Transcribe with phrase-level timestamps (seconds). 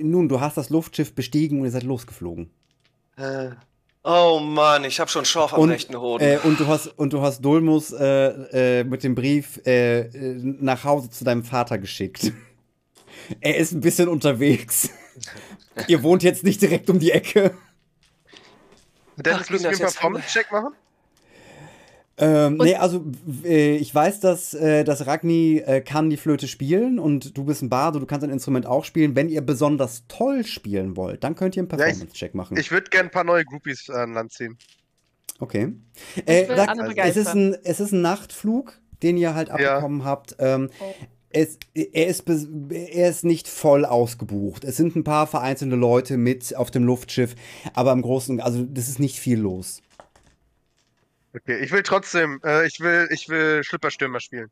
[0.00, 2.50] Nun, du hast das Luftschiff bestiegen und ihr seid losgeflogen.
[3.16, 3.50] Äh,
[4.04, 6.24] oh Mann, ich habe schon Schorf am Und, rechten Hoden.
[6.24, 10.08] äh, und du hast und du hast Dulmus äh, äh, mit dem Brief äh,
[10.60, 12.32] nach Hause zu deinem Vater geschickt.
[13.40, 14.90] er ist ein bisschen unterwegs.
[15.88, 17.52] Ihr wohnt jetzt nicht direkt um die Ecke.
[19.16, 20.74] Dennis, müssen wir einen Performance-Check machen?
[22.20, 23.04] Ähm, nee, also
[23.44, 27.62] äh, ich weiß, dass, äh, dass Ragni äh, kann die Flöte spielen und du bist
[27.62, 29.14] ein Bardo, du kannst ein Instrument auch spielen.
[29.14, 32.56] Wenn ihr besonders toll spielen wollt, dann könnt ihr einen ich- Performance-Check machen.
[32.58, 34.58] Ich würde gerne ein paar neue Groupies äh, an Land ziehen.
[35.38, 35.72] Okay.
[36.26, 40.34] Äh, sag, Anne es, ist ein, es ist ein Nachtflug, den ihr halt abbekommen habt.
[40.40, 40.94] Ähm, Oh.
[41.30, 42.24] es, er, ist,
[42.70, 44.64] er ist nicht voll ausgebucht.
[44.64, 47.36] Es sind ein paar vereinzelte Leute mit auf dem Luftschiff,
[47.74, 49.82] aber im Großen, also das ist nicht viel los.
[51.42, 54.50] Okay, ich will trotzdem, äh, ich will, ich will Schlüpperstürmer spielen.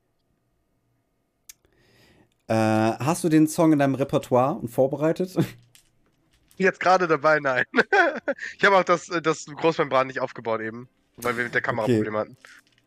[2.49, 5.35] Äh, hast du den Song in deinem Repertoire und vorbereitet?
[6.56, 7.65] Jetzt gerade dabei, nein.
[8.59, 11.97] ich habe auch das, das Großmembran nicht aufgebaut eben, weil wir mit der Kamera Okay.
[11.97, 12.37] Probleme hatten.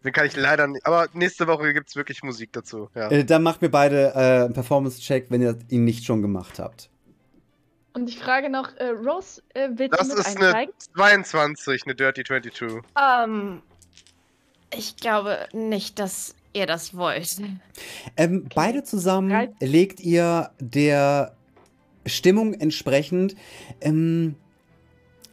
[0.03, 0.85] Den kann ich leider nicht.
[0.85, 2.89] Aber nächste Woche gibt es wirklich Musik dazu.
[2.95, 3.11] Ja.
[3.11, 6.89] äh, dann macht mir beide äh, einen Performance-Check, wenn ihr ihn nicht schon gemacht habt.
[7.93, 10.73] Und ich frage noch, äh, Rose, äh, willst Das du mit ist eine einsteigen?
[10.95, 12.81] 22, eine Dirty 22.
[12.97, 13.61] Ähm,
[14.73, 17.37] ich glaube nicht, dass ihr das wollt.
[18.17, 21.35] Ähm, Beide zusammen legt ihr der
[22.05, 23.35] Stimmung entsprechend
[23.81, 24.35] ähm,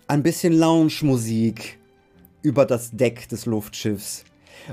[0.08, 1.78] ein bisschen Lounge-Musik
[2.42, 4.24] über das Deck des Luftschiffs.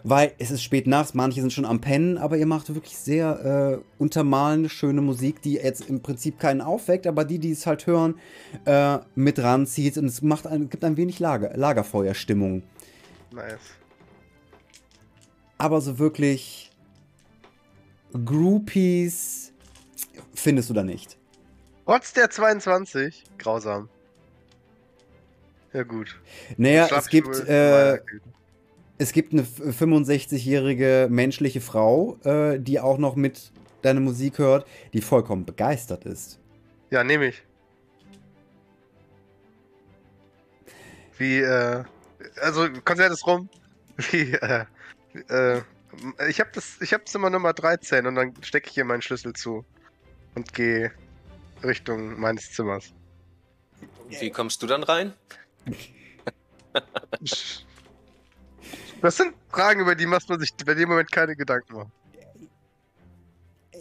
[0.04, 3.80] Weil es ist spät nachts, manche sind schon am Pennen, aber ihr macht wirklich sehr
[3.80, 7.86] äh, untermalende, schöne Musik, die jetzt im Prinzip keinen aufweckt, aber die, die es halt
[7.86, 8.16] hören,
[8.66, 12.64] äh, mit ranzieht und es macht ein, gibt ein wenig Lager, Lagerfeuerstimmung.
[13.32, 13.60] Nice.
[15.64, 16.70] Aber so wirklich
[18.26, 19.54] Groupies
[20.36, 21.18] findest du da nicht.
[21.86, 23.88] Trotz der 22, grausam.
[25.72, 26.20] Ja, gut.
[26.58, 27.98] Naja, es gibt, äh,
[28.98, 33.54] es gibt eine f- 65-jährige menschliche Frau, äh, die auch noch mit
[33.84, 36.40] deiner Musik hört, die vollkommen begeistert ist.
[36.90, 37.42] Ja, nehme ich.
[41.18, 41.86] Wie, äh,
[42.42, 43.48] also, Konzert ist rum.
[44.12, 44.66] Wie, äh,
[45.30, 45.62] äh,
[46.28, 49.34] ich hab das, ich hab Zimmer Nummer 13 und dann stecke ich hier meinen Schlüssel
[49.34, 49.66] zu
[50.36, 50.92] und gehe
[51.64, 52.94] Richtung meines Zimmers.
[54.10, 55.14] Wie kommst du dann rein?
[59.02, 61.92] Das sind Fragen, über die macht man sich bei dem Moment keine Gedanken machen.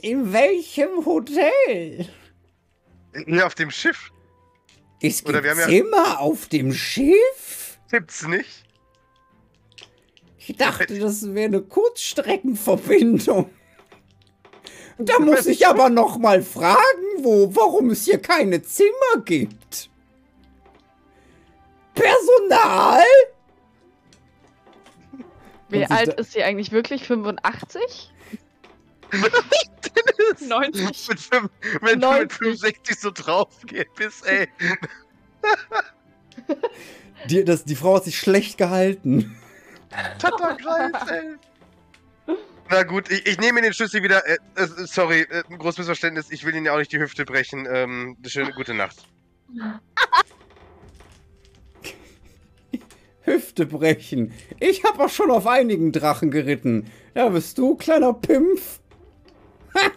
[0.03, 2.09] In welchem Hotel?
[3.27, 4.11] Hier auf dem Schiff
[5.01, 7.79] Es Oder gibt wir haben ja- Zimmer auf dem Schiff?
[7.91, 8.65] gibt's nicht.
[10.47, 13.51] Ich dachte, das wäre eine Kurzstreckenverbindung.
[14.99, 16.79] Da muss ich aber noch mal fragen,
[17.19, 19.89] wo, warum es hier keine Zimmer gibt.
[21.95, 23.03] Personal?
[25.69, 27.05] Wie alt da- ist sie eigentlich wirklich?
[27.07, 28.13] 85?
[30.41, 31.09] 90?
[31.09, 32.33] Mit fünf- Wenn du mit 90.
[32.39, 33.49] 65 so drauf
[33.97, 34.49] bist, ey.
[37.31, 39.37] Die, das, die Frau hat sich schlecht gehalten.
[40.19, 41.35] Tatterkreis, ey.
[42.71, 44.27] Na gut, ich, ich nehme den Schlüssel wieder.
[44.27, 46.31] Äh, äh, sorry, äh, ein großes Missverständnis.
[46.31, 47.67] Ich will Ihnen ja auch nicht die Hüfte brechen.
[47.71, 48.97] Ähm, eine schöne gute Nacht.
[53.25, 54.33] Hüfte brechen.
[54.59, 56.91] Ich hab auch schon auf einigen Drachen geritten.
[57.15, 58.81] Ja, bist du, kleiner Pimpf?
[59.75, 59.91] Ha!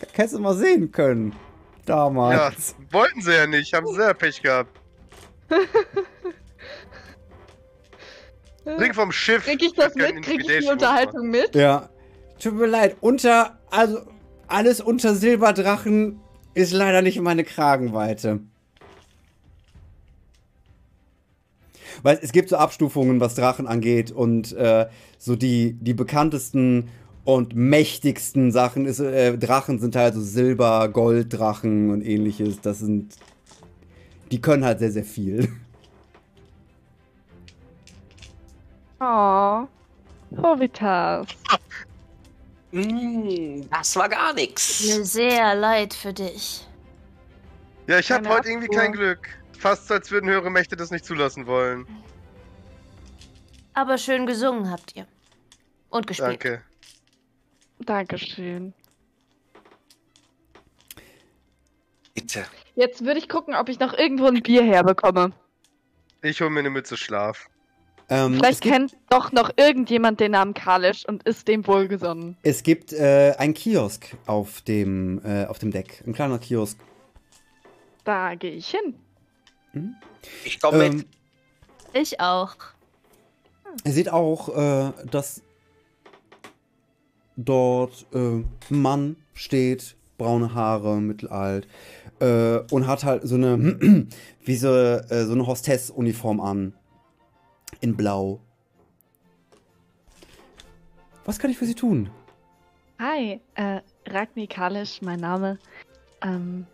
[0.00, 1.32] Da hättest du mal sehen können.
[1.32, 2.76] Ja, Damals.
[2.92, 3.72] wollten sie ja nicht.
[3.74, 4.78] Haben sehr Pech gehabt.
[8.78, 9.44] Ring vom Schiff.
[9.44, 10.22] Krieg ich das mit?
[10.22, 11.54] Krieg ich die Unterhaltung mit?
[11.54, 11.88] Ja.
[12.38, 12.96] Tut mir leid.
[13.00, 14.00] Unter, also,
[14.46, 16.20] alles unter Silberdrachen
[16.54, 18.40] ist leider nicht meine Kragenweite.
[22.02, 24.86] Weil es gibt so Abstufungen, was Drachen angeht und äh,
[25.18, 26.88] so die, die bekanntesten
[27.24, 32.60] und mächtigsten Sachen ist, äh, Drachen sind halt so Silber, Golddrachen und ähnliches.
[32.60, 33.16] Das sind,
[34.30, 35.48] die können halt sehr, sehr viel.
[39.00, 39.66] Oh.
[40.36, 41.26] Hovitas.
[42.72, 44.84] Mm, das war gar nix.
[44.84, 46.66] Mir sehr leid für dich.
[47.86, 49.28] Ja, ich habe heute irgendwie kein Glück.
[49.58, 51.86] Fast so, als würden höhere Mächte das nicht zulassen wollen.
[53.74, 55.06] Aber schön gesungen habt ihr.
[55.88, 56.30] Und gespielt.
[56.30, 56.62] Danke.
[57.80, 58.72] Dankeschön.
[62.14, 62.44] Bitte.
[62.76, 65.32] Jetzt würde ich gucken, ob ich noch irgendwo ein Bier herbekomme.
[66.22, 67.48] Ich hole mir eine Mütze Schlaf.
[68.12, 72.36] Ähm, Vielleicht gibt, kennt doch noch irgendjemand den Namen Kalisch und ist dem wohlgesonnen.
[72.42, 76.02] es gibt äh, einen Kiosk auf dem, äh, auf dem Deck.
[76.06, 76.76] Ein kleiner Kiosk.
[78.04, 78.68] Da gehe ich
[79.72, 79.94] hin.
[80.44, 81.06] Ich komme Ähm, mit.
[81.92, 82.56] Ich auch.
[83.84, 85.42] Ihr seht auch, äh, dass
[87.36, 91.68] dort äh, ein Mann steht, braune Haare, mittelalt,
[92.18, 94.06] äh, und hat halt so eine,
[94.44, 96.74] wie so, äh, so eine Hostess-Uniform an.
[97.80, 98.40] In Blau.
[101.24, 102.10] Was kann ich für Sie tun?
[102.98, 105.58] Hi, äh, Ragni Kalisch, mein Name.
[106.22, 106.66] Ähm,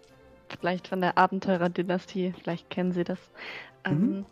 [0.61, 3.19] vielleicht von der Abenteurer-Dynastie, vielleicht kennen Sie das.
[3.85, 4.27] Ähm,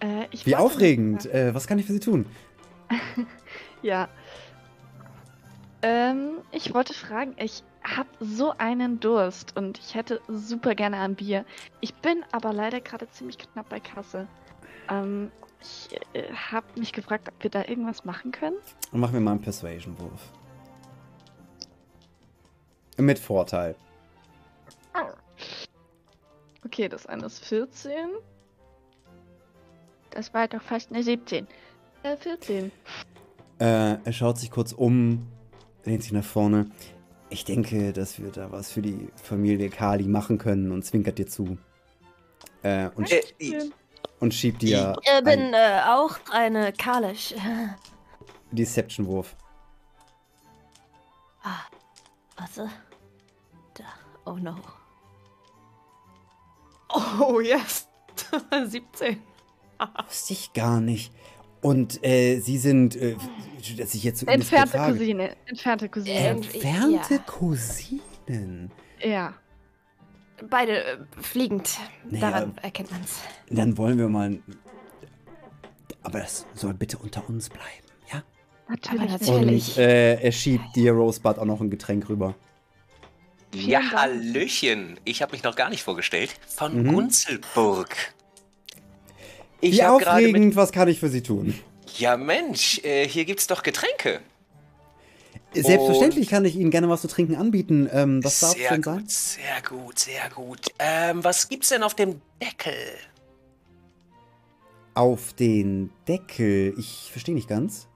[0.00, 1.26] äh, ich Wie aufregend.
[1.26, 2.26] Äh, was kann ich für Sie tun?
[3.82, 4.10] Ja.
[5.80, 11.14] Ähm, ich wollte fragen, ich habe so einen Durst und ich hätte super gerne ein
[11.14, 11.46] Bier.
[11.80, 14.26] Ich bin aber leider gerade ziemlich knapp bei Kasse.
[14.90, 15.30] Ähm,
[15.60, 18.56] ich äh, habe mich gefragt, ob wir da irgendwas machen können.
[18.92, 20.32] Und machen wir mal einen Persuasion-Wurf.
[22.96, 23.74] Mit Vorteil.
[26.64, 28.10] Okay, das eine ist 14.
[30.10, 31.46] Das war doch fast eine 17.
[32.02, 32.70] Äh, 14.
[33.58, 35.26] Äh, er schaut sich kurz um,
[35.84, 36.70] lehnt sich nach vorne.
[37.28, 41.26] Ich denke, dass wir da was für die Familie Kali machen können und zwinkert dir
[41.26, 41.58] zu.
[42.62, 43.70] Äh, und, Äh.
[44.20, 47.34] Und schiebt dir Ich äh, bin äh, auch eine Kalisch.
[48.52, 49.36] Deception-Wurf.
[51.42, 51.60] Ah,
[52.36, 52.68] warte.
[53.74, 53.84] Da.
[54.26, 54.56] Oh no.
[57.20, 57.86] Oh, yes.
[58.66, 59.20] 17.
[60.06, 61.12] Wusste ich gar nicht.
[61.62, 63.16] Und äh, sie sind, äh,
[63.76, 65.36] dass ich jetzt so Entfernte Cousine.
[65.46, 66.18] Entfernte Cousine.
[66.18, 67.20] Ähm, Entfernte Ja.
[67.26, 68.70] Cousinen.
[69.02, 69.34] ja.
[70.48, 71.78] Beide äh, fliegend.
[72.08, 72.30] Naja.
[72.30, 73.20] Daran erkennt man's.
[73.50, 74.38] Dann wollen wir mal.
[76.02, 77.66] Aber das soll bitte unter uns bleiben,
[78.12, 78.22] ja?
[78.68, 79.00] Natürlich.
[79.02, 79.76] Aber natürlich.
[79.76, 82.34] Und äh, er schiebt dir Rosebud auch noch ein Getränk rüber.
[83.52, 83.80] Ja.
[83.92, 84.98] Hallöchen.
[85.04, 86.34] Ich habe mich noch gar nicht vorgestellt.
[86.46, 86.92] Von Mhm.
[86.94, 87.96] Gunzelburg.
[89.60, 90.30] Ich Wie habe gerade mit.
[90.30, 91.54] aufregend, was kann ich für Sie tun?
[91.98, 94.20] Ja, Mensch, äh, hier gibt's doch Getränke.
[95.52, 97.88] Selbstverständlich kann ich Ihnen gerne was zu trinken anbieten.
[97.92, 99.04] Ähm, was darf denn gut, sein?
[99.06, 100.66] sehr gut, sehr gut.
[100.78, 102.74] Ähm, was gibt's denn auf dem Deckel?
[104.94, 106.74] Auf den Deckel.
[106.78, 107.88] Ich verstehe nicht ganz.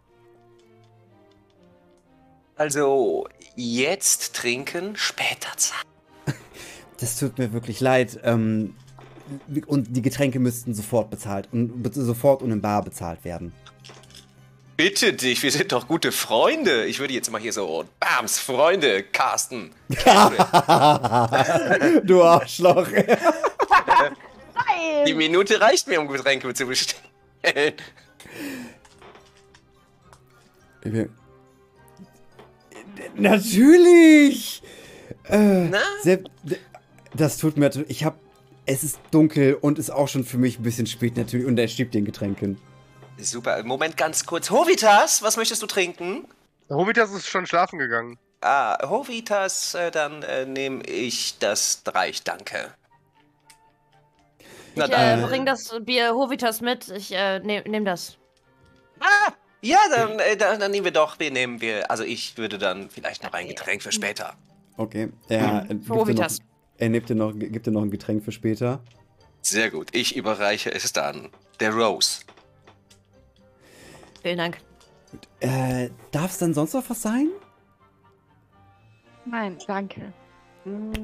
[2.56, 5.84] Also, jetzt trinken, später zahlen.
[6.98, 8.20] Das tut mir wirklich leid.
[8.22, 8.74] Ähm,
[9.66, 13.52] und die Getränke müssten sofort bezahlt und sofort und in Bar bezahlt werden.
[14.76, 16.86] Bitte dich, wir sind doch gute Freunde.
[16.86, 19.70] Ich würde jetzt mal hier so, Bams, Freunde, Carsten.
[22.04, 22.88] du Arschloch.
[25.06, 27.74] Die Minute reicht mir, um Getränke zu bestellen.
[33.14, 34.62] Natürlich.
[35.28, 35.78] Äh, Na?
[36.02, 36.28] Sepp,
[37.14, 37.70] das tut mir.
[37.88, 38.18] Ich hab.
[38.66, 41.46] Es ist dunkel und ist auch schon für mich ein bisschen spät natürlich.
[41.46, 42.58] Und er schiebt den Getränken.
[43.18, 44.50] Super, Moment ganz kurz.
[44.50, 46.26] Hovitas, was möchtest du trinken?
[46.68, 48.18] Homitas ist schon schlafen gegangen.
[48.40, 52.74] Ah, Hovitas, äh, dann äh, nehme ich das Reich, danke.
[54.74, 55.22] Na Ich äh, dann.
[55.22, 56.88] bring das Bier Hovitas mit.
[56.88, 58.16] Ich äh, nehme nehm das.
[59.00, 59.32] Ah,
[59.62, 62.90] ja, dann, äh, dann, dann nehmen wir doch, wir nehmen wir, also ich würde dann
[62.90, 64.34] vielleicht noch ein Getränk für später.
[64.76, 65.08] Okay.
[65.28, 66.38] Er, äh, gibt noch, Hovitas.
[66.76, 68.80] er nimmt dir noch, gibt dir noch ein Getränk für später.
[69.42, 71.30] Sehr gut, ich überreiche es dann.
[71.60, 72.20] Der Rose.
[74.24, 74.56] Vielen Dank.
[75.40, 77.28] Äh, darf es dann sonst noch was sein?
[79.26, 80.14] Nein, danke.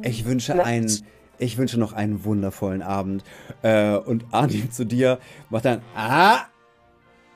[0.01, 0.91] Ich wünsche einen.
[1.37, 3.23] Ich wünsche noch einen wundervollen Abend.
[3.61, 5.19] Äh, und Arnim zu dir
[5.51, 5.83] macht dann.
[5.95, 6.47] Ah!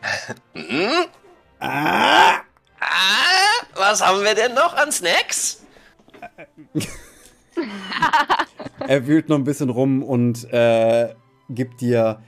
[1.60, 2.40] Ah!
[2.80, 5.64] Ah, was haben wir denn noch an Snacks?
[8.88, 11.14] Er wühlt noch ein bisschen rum und äh,
[11.48, 12.22] gibt dir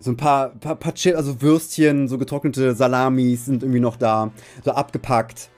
[0.00, 4.30] so ein paar, paar, paar Chill, also Würstchen, so getrocknete Salamis sind irgendwie noch da.
[4.64, 5.48] So abgepackt.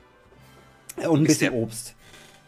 [0.97, 1.95] Und ein bisschen der- Obst.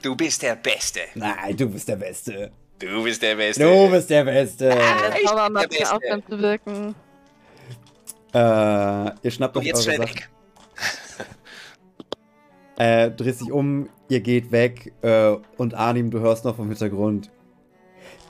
[0.03, 1.01] Du bist der Beste.
[1.15, 2.51] Nein, du bist der Beste.
[2.79, 3.63] Du bist der Beste.
[3.63, 4.73] Du bist der Beste.
[4.73, 4.75] Ah,
[5.11, 5.95] Der ich bin der Beste.
[5.95, 6.95] aufhören zu wirken.
[8.35, 10.17] Äh, ihr schnappt euch jetzt eure schnell Sachen.
[10.17, 10.29] weg.
[12.79, 17.31] Äh, dreht sich um, ihr geht weg äh, und Arnim, du hörst noch vom Hintergrund.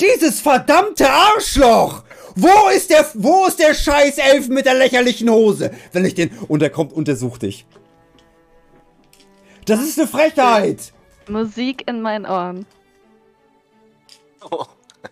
[0.01, 2.03] Dieses verdammte Arschloch!
[2.35, 5.71] Wo ist der, wo ist der scheiß Elf mit der lächerlichen Hose?
[5.93, 7.67] Wenn ich den, und er kommt und er sucht dich.
[9.67, 10.93] Das ist eine Frechheit!
[11.29, 12.67] Musik in meinen Ohren.
[14.51, 14.65] Oh.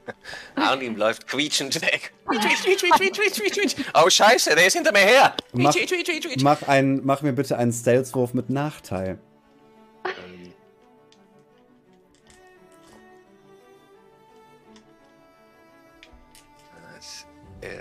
[0.55, 2.13] Arnim läuft quietschend weg.
[3.95, 5.35] Oh, scheiße, der ist hinter mir her.
[5.53, 5.75] Mach-.
[6.43, 9.19] Mach, ein, mach mir bitte einen Stealth-Wurf mit Nachteil.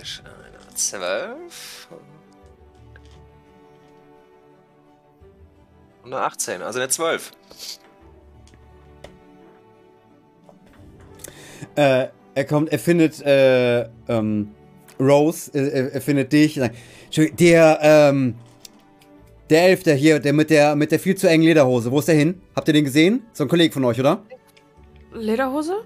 [0.02, 1.88] Ist eine 12.
[6.04, 7.32] Und eine 18, also eine 12.
[11.76, 14.52] Äh, er kommt, er findet äh, ähm,
[15.00, 16.60] Rose, äh, er, er findet dich.
[17.16, 18.36] Der, ähm,
[19.50, 22.08] der Elf, der hier, der mit der mit der viel zu engen Lederhose, wo ist
[22.08, 22.42] der hin?
[22.56, 23.24] Habt ihr den gesehen?
[23.34, 24.24] So ein Kollege von euch, oder?
[25.14, 25.86] Lederhose?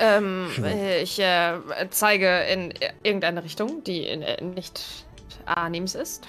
[0.00, 1.58] Ähm, äh, ich äh,
[1.90, 5.04] zeige in irgendeine Richtung, die äh, nicht
[5.44, 6.26] Arnims ist.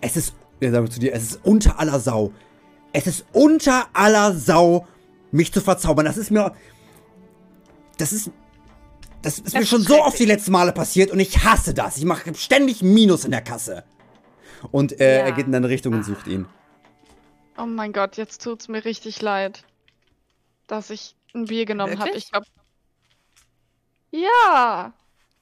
[0.00, 2.32] Es ist, er sagt zu dir, es ist unter aller Sau.
[2.92, 4.86] Es ist unter aller Sau,
[5.30, 6.06] mich zu verzaubern.
[6.06, 6.54] Das ist mir,
[7.98, 8.30] das ist,
[9.22, 11.96] das ist mir Das schon so oft die letzten Male passiert und ich hasse das.
[11.96, 13.84] Ich mache ständig Minus in der Kasse.
[14.72, 15.24] Und äh, Ja.
[15.26, 16.46] er geht in deine Richtung und sucht ihn.
[17.56, 19.64] Oh mein Gott, jetzt tut's mir richtig leid,
[20.68, 22.10] dass ich ein Bier genommen habe.
[22.10, 22.46] Ich glaube.
[24.10, 24.92] Ja!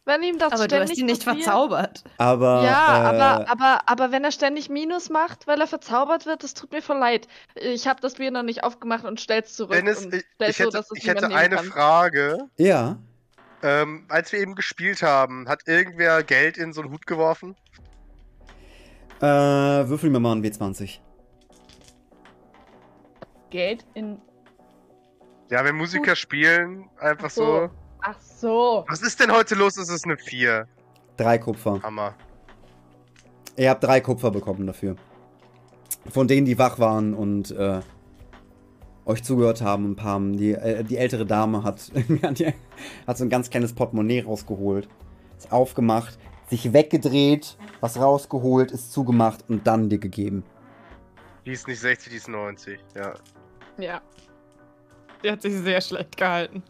[0.08, 2.04] Wenn ihm das Aber du hast ständig ihn nicht passiert- verzaubert.
[2.18, 6.44] Aber, Ja, äh, aber, aber, aber wenn er ständig Minus macht, weil er verzaubert wird,
[6.44, 7.26] das tut mir voll leid.
[7.56, 9.72] Ich habe das Bier noch nicht aufgemacht und stell's zurück.
[9.72, 11.64] Dennis, und ich, stell's ich hätte, so, dass es ich hätte eine kann.
[11.66, 12.38] Frage.
[12.56, 12.98] Ja.
[13.64, 17.56] Ähm, als wir eben gespielt haben, hat irgendwer Geld in so einen Hut geworfen?
[19.18, 21.00] Äh, würfel mir mal einen W20.
[23.50, 24.20] Geld in.
[25.50, 27.44] Ja, wenn Musiker spielen, einfach Ach so.
[27.44, 27.70] so.
[28.00, 28.84] Ach so.
[28.88, 29.76] Was ist denn heute los?
[29.76, 30.66] Es ist eine 4.
[31.16, 31.80] Drei Kupfer.
[31.82, 32.14] Hammer.
[33.56, 34.96] Ihr habt drei Kupfer bekommen dafür.
[36.10, 37.80] Von denen, die wach waren und äh,
[39.06, 39.92] euch zugehört haben.
[39.92, 40.36] Ein paar haben.
[40.36, 41.90] Die, äh, die ältere Dame hat,
[43.06, 44.88] hat so ein ganz kleines Portemonnaie rausgeholt.
[45.38, 50.44] Ist aufgemacht, sich weggedreht, was rausgeholt, ist zugemacht und dann dir gegeben.
[51.44, 52.78] Die ist nicht 60, die ist 90.
[52.94, 53.14] Ja.
[53.78, 54.00] Ja.
[55.26, 56.62] Die hat sich sehr schlecht gehalten.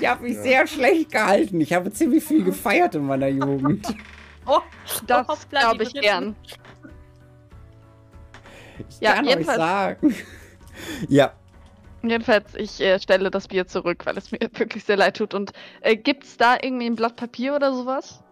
[0.00, 0.42] Ich habe mich Ja.
[0.42, 1.60] sehr schlecht gehalten.
[1.60, 3.92] Ich habe ziemlich viel gefeiert in meiner Jugend.
[4.46, 4.60] Oh,
[5.08, 6.36] Das hoppla, glaube ich gern.
[8.88, 10.14] Ich Ja, kann euch jedenfalls- sagen.
[11.08, 11.32] Ja,
[12.04, 15.34] Jedenfalls, ich äh, stelle das Bier zurück, weil es mir wirklich sehr leid tut.
[15.34, 15.50] Und
[15.80, 18.22] äh, gibt's da irgendwie ein Blatt Papier oder sowas?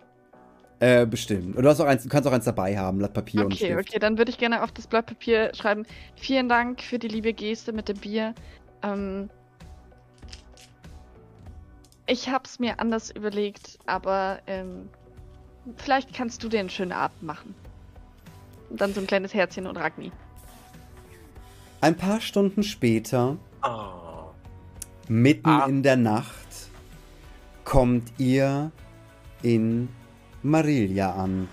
[0.78, 1.56] äh, bestimmt.
[1.56, 3.72] Und du, hast auch eins, du kannst auch eins dabei haben, Blatt Papier und Okay,
[3.72, 3.88] Stift.
[3.88, 5.84] okay, dann würde ich gerne auf das Blatt Papier schreiben.
[6.14, 8.32] Vielen Dank für die liebe Geste mit dem Bier.
[8.84, 9.28] Ähm,
[12.06, 14.88] ich hab's mir anders überlegt, aber ähm,
[15.76, 17.54] vielleicht kannst du dir einen schönen Abend machen.
[18.70, 20.12] Und dann so ein kleines Herzchen und Ragni.
[21.80, 24.30] Ein paar Stunden später, Oh.
[25.08, 25.66] mitten Ah.
[25.66, 26.70] in der Nacht,
[27.64, 28.70] kommt ihr
[29.42, 29.88] in
[30.42, 31.48] Marilia an.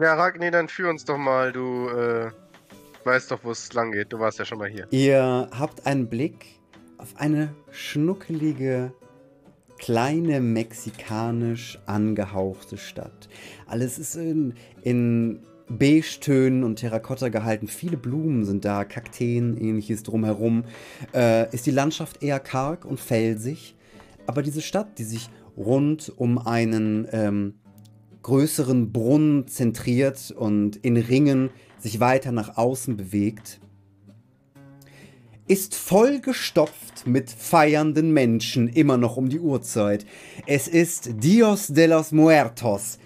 [0.00, 1.52] Ja, Ragni, dann führ uns doch mal.
[1.52, 2.30] Du äh,
[3.08, 4.12] weißt doch, wo es lang geht.
[4.12, 4.86] Du warst ja schon mal hier.
[4.90, 6.46] Ihr habt einen Blick
[6.98, 8.92] auf eine schnuckelige,
[9.78, 13.28] kleine mexikanisch angehauchte Stadt.
[13.66, 17.66] Alles ist in, in Beige-Tönen und Terrakotta gehalten.
[17.66, 20.64] Viele Blumen sind da, Kakteen, ähnliches drumherum.
[21.14, 23.74] Äh, ist die Landschaft eher karg und felsig.
[24.26, 27.54] Aber diese Stadt, die sich rund um einen ähm,
[28.22, 33.60] größeren Brunnen zentriert und in Ringen sich weiter nach außen bewegt,
[35.48, 40.04] ist vollgestopft mit feiernden Menschen, immer noch um die Uhrzeit.
[40.46, 42.98] Es ist Dios de los Muertos.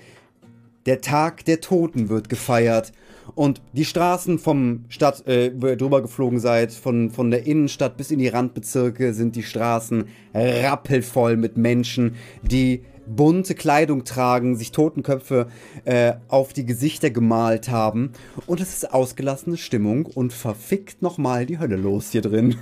[0.86, 2.92] Der Tag der Toten wird gefeiert.
[3.36, 7.96] Und die Straßen vom Stadt, äh, wo ihr drüber geflogen seid, von, von der Innenstadt
[7.96, 14.72] bis in die Randbezirke, sind die Straßen rappelvoll mit Menschen, die bunte Kleidung tragen, sich
[14.72, 15.48] Totenköpfe
[15.84, 18.12] äh, auf die Gesichter gemalt haben.
[18.46, 22.56] Und es ist ausgelassene Stimmung und verfickt nochmal die Hölle los hier drin.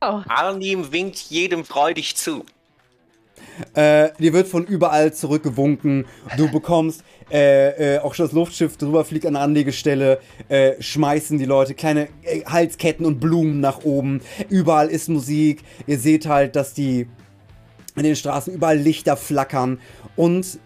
[0.00, 2.44] Oh, Arnim winkt jedem freudig zu.
[3.74, 6.06] Äh, dir wird von überall zurückgewunken.
[6.36, 11.38] Du bekommst äh, äh, auch schon das Luftschiff drüber fliegt an der Anlegestelle, äh, schmeißen
[11.38, 14.20] die Leute kleine äh, Halsketten und Blumen nach oben.
[14.48, 15.62] Überall ist Musik.
[15.86, 17.08] Ihr seht halt, dass die
[17.96, 19.78] in den Straßen überall Lichter flackern
[20.16, 20.58] und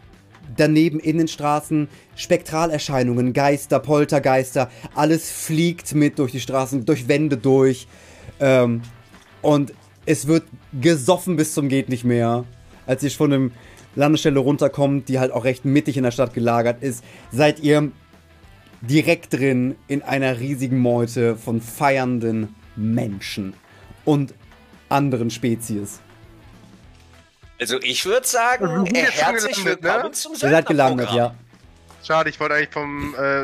[0.57, 7.37] daneben in den Straßen Spektralerscheinungen, Geister, Poltergeister, alles fliegt mit durch die Straßen, durch Wände
[7.37, 7.89] durch.
[8.41, 8.83] Ähm,
[9.43, 9.73] und
[10.05, 10.45] es wird
[10.81, 12.45] gesoffen bis zum geht nicht mehr.
[12.87, 13.53] Als ihr von dem
[13.97, 17.03] Landestelle runterkommt, die halt auch recht mittig in der Stadt gelagert ist,
[17.33, 17.91] seid ihr
[18.83, 23.55] direkt drin in einer riesigen Meute von feiernden Menschen
[24.05, 24.35] und
[24.89, 26.01] anderen Spezies.
[27.61, 29.89] Also ich würde sagen, sind äh, herzlich gelandet, ne?
[29.91, 31.35] willkommen zum Ihr seid gelandet, ja.
[32.05, 33.43] Schade, ich wollte eigentlich vom, äh,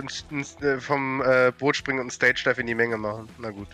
[0.67, 3.29] äh, vom äh, Boot springen und Stage Dive in die Menge machen.
[3.39, 3.69] Na gut.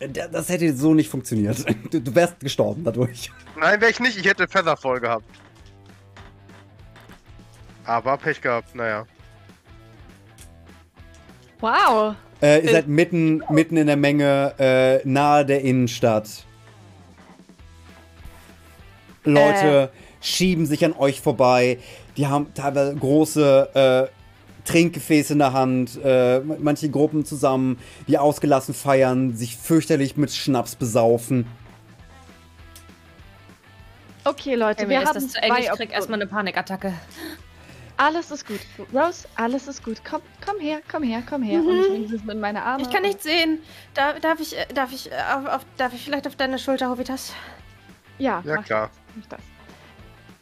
[0.00, 1.64] D- Das hätte so nicht funktioniert.
[1.90, 3.30] Du, du wärst gestorben dadurch.
[3.56, 4.16] Nein, wäre ich nicht.
[4.18, 5.24] Ich hätte Featherfall gehabt.
[7.84, 9.06] Aber Pech gehabt, naja.
[11.60, 12.16] Wow.
[12.40, 12.72] Äh, ihr Äh.
[12.72, 16.44] seid mitten, mitten in der Menge, äh, nahe der Innenstadt.
[19.24, 21.78] Leute schieben sich an euch vorbei.
[22.16, 25.98] Die haben teilweise große äh, Trinkgefäße in der Hand.
[26.02, 31.46] Äh, manche Gruppen zusammen, die ausgelassen feiern, sich fürchterlich mit Schnaps besaufen.
[34.24, 36.94] Okay, Leute, wir haben das zu eng, ich krieg erstmal eine Panikattacke.
[37.96, 38.60] Alles ist gut.
[38.92, 39.98] Rose, alles ist gut.
[40.08, 41.60] Komm, komm her, komm her, komm her.
[41.60, 42.82] Und ich winke sie in meine Arme.
[42.82, 43.58] Ich kann nicht sehen.
[43.94, 46.90] Da, darf ich, äh, darf ich, äh, auf, auf, darf ich vielleicht auf deine Schulter,
[46.90, 47.32] Hovitas?
[48.18, 48.90] Ja, Ja, mach klar.
[49.16, 49.40] Mach das.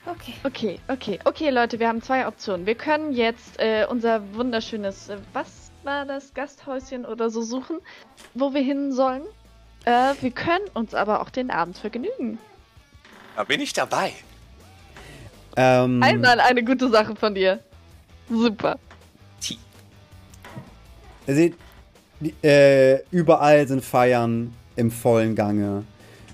[0.07, 0.35] Okay.
[0.45, 2.67] Okay, okay, okay, Leute, wir haben zwei Optionen.
[2.67, 7.81] Wir können jetzt äh, unser wunderschönes, äh, was war das, Gasthäuschen oder so suchen,
[8.35, 9.23] wo wir hin sollen.
[9.85, 12.39] Äh, wir können uns aber auch den Abend vergnügen.
[13.37, 14.13] Da bin ich dabei.
[15.57, 17.61] Ähm, Einmal eine gute Sache von dir.
[18.29, 18.79] Super.
[21.27, 21.55] Ihr seht,
[22.19, 25.85] die, äh, überall sind Feiern im vollen Gange.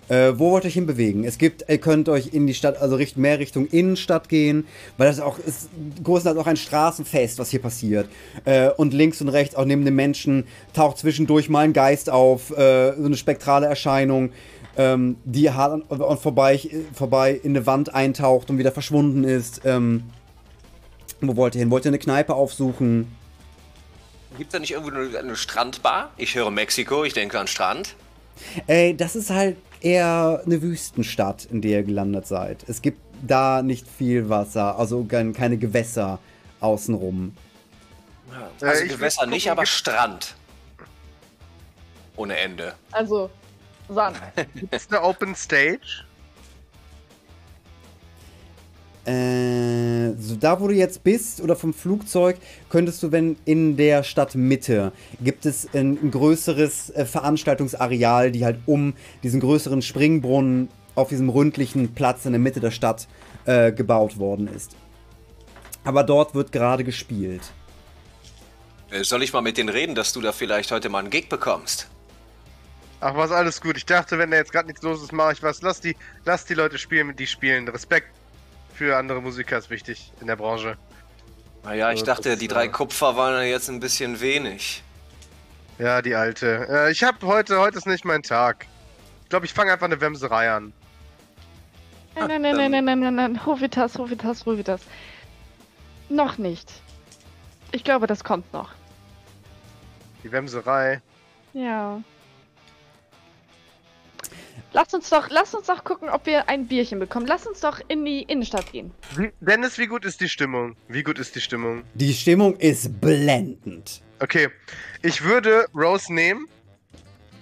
[0.08, 1.24] Äh, wo wollt ihr euch hinbewegen?
[1.24, 4.66] Es gibt, ihr könnt euch in die Stadt, also mehr Richtung Innenstadt gehen,
[4.98, 5.68] weil das auch ist
[6.02, 8.08] größtenteils auch ein Straßenfest, was hier passiert.
[8.44, 12.50] Äh, und links und rechts, auch neben den Menschen, taucht zwischendurch mal ein Geist auf,
[12.56, 14.30] äh, so eine spektrale Erscheinung,
[14.76, 16.60] ähm, die hart und vorbei,
[16.92, 19.62] vorbei in eine Wand eintaucht und wieder verschwunden ist.
[19.64, 20.04] Ähm,
[21.20, 21.70] wo wollt ihr hin?
[21.70, 23.10] Wollt ihr eine Kneipe aufsuchen?
[24.36, 26.12] Gibt es da nicht irgendwo eine Strandbar?
[26.18, 27.96] Ich höre Mexiko, ich denke an Strand.
[28.66, 32.64] Ey, das ist halt eher eine Wüstenstadt, in der ihr gelandet seid.
[32.68, 36.18] Es gibt da nicht viel Wasser, also kein- keine Gewässer
[36.60, 37.34] außenrum.
[38.60, 40.34] Äh, Also will Gewässer nicht, aber Strand.
[42.16, 42.74] Ohne Ende.
[42.92, 43.30] Also,
[43.88, 44.16] Sand.
[44.70, 46.04] Ist eine Open Stage?
[49.06, 52.38] Äh, so da, wo du jetzt bist oder vom Flugzeug,
[52.68, 54.90] könntest du, wenn in der Stadtmitte
[55.20, 61.28] gibt es ein, ein größeres äh, Veranstaltungsareal, die halt um diesen größeren Springbrunnen auf diesem
[61.28, 63.06] ründlichen Platz in der Mitte der Stadt
[63.44, 64.74] äh, gebaut worden ist.
[65.84, 67.42] Aber dort wird gerade gespielt.
[68.90, 71.28] Äh, Soll ich mal mit denen reden, dass du da vielleicht heute mal einen Gig
[71.28, 71.88] bekommst?
[72.98, 73.76] Ach, was alles gut.
[73.76, 75.62] Ich dachte, wenn da jetzt gerade nichts los ist, mache ich was.
[75.62, 77.68] Lass die, lass die Leute spielen, die spielen.
[77.68, 78.08] Respekt
[78.76, 80.76] für andere Musiker ist wichtig in der Branche.
[81.64, 84.84] Naja, ich dachte, die drei äh, Kupfer waren ja jetzt ein bisschen wenig.
[85.78, 86.68] Ja, die alte.
[86.68, 88.66] Äh, ich hab heute, heute ist nicht mein Tag.
[89.24, 90.72] Ich glaube, ich fange einfach eine Wemserei an.
[92.14, 93.46] Nein, nein, nein, nein, nein, nein, nein, nein.
[93.46, 94.82] Hovitas, Hovitas, Hovitas.
[96.08, 96.72] Noch nicht.
[97.72, 98.70] Ich glaube, das kommt noch.
[100.22, 101.02] Die Wemserei.
[101.52, 102.00] Ja.
[104.72, 107.26] Lass uns doch, lass uns doch gucken, ob wir ein Bierchen bekommen.
[107.26, 108.92] Lass uns doch in die Innenstadt gehen.
[109.16, 110.76] Wie, Dennis, wie gut ist die Stimmung?
[110.88, 111.82] Wie gut ist die Stimmung?
[111.94, 114.02] Die Stimmung ist blendend.
[114.20, 114.48] Okay,
[115.02, 116.48] ich würde Rose nehmen,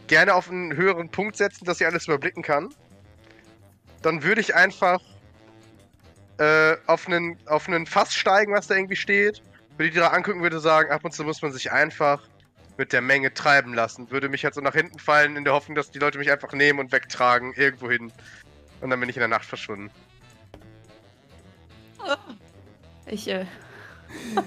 [0.07, 2.75] gerne auf einen höheren Punkt setzen, dass sie alles überblicken kann.
[4.03, 5.01] Dann würde ich einfach
[6.39, 9.43] äh, auf einen auf einen Fass steigen, was da irgendwie steht.
[9.77, 12.23] Würde die da angucken, würde sagen, ab und zu muss man sich einfach
[12.77, 14.11] mit der Menge treiben lassen.
[14.11, 16.53] Würde mich halt so nach hinten fallen, in der Hoffnung, dass die Leute mich einfach
[16.53, 18.13] nehmen und wegtragen, irgendwo hin.
[18.81, 19.91] Und dann bin ich in der Nacht verschwunden.
[23.07, 23.47] Ich, äh,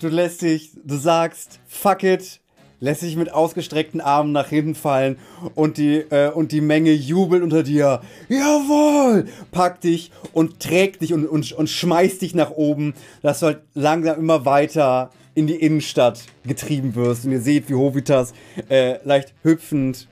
[0.00, 2.40] Du lässt dich, du sagst, fuck it,
[2.78, 5.18] lässt dich mit ausgestreckten Armen nach hinten fallen
[5.54, 8.02] und die, äh, und die Menge jubelt unter dir.
[8.28, 9.26] Jawohl!
[9.50, 13.60] Packt dich und trägt dich und, und, und schmeißt dich nach oben, dass du halt
[13.72, 17.24] langsam immer weiter in die Innenstadt getrieben wirst.
[17.24, 18.32] Und ihr seht, wie Hovitas
[18.68, 20.08] äh, leicht hüpfend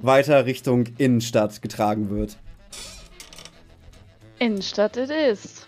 [0.00, 2.36] weiter Richtung Innenstadt getragen wird.
[4.38, 5.66] Innenstadt it is.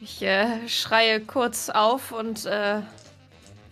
[0.00, 2.80] ich äh, schreie kurz auf und, äh,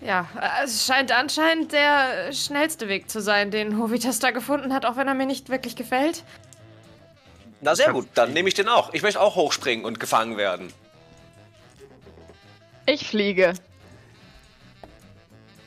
[0.04, 4.84] ja, äh, es scheint anscheinend der schnellste Weg zu sein, den Hovitas da gefunden hat,
[4.84, 6.22] auch wenn er mir nicht wirklich gefällt.
[7.60, 8.92] Na sehr gut, dann nehme ich den auch.
[8.94, 10.72] Ich möchte auch hochspringen und gefangen werden.
[12.86, 13.54] Ich fliege.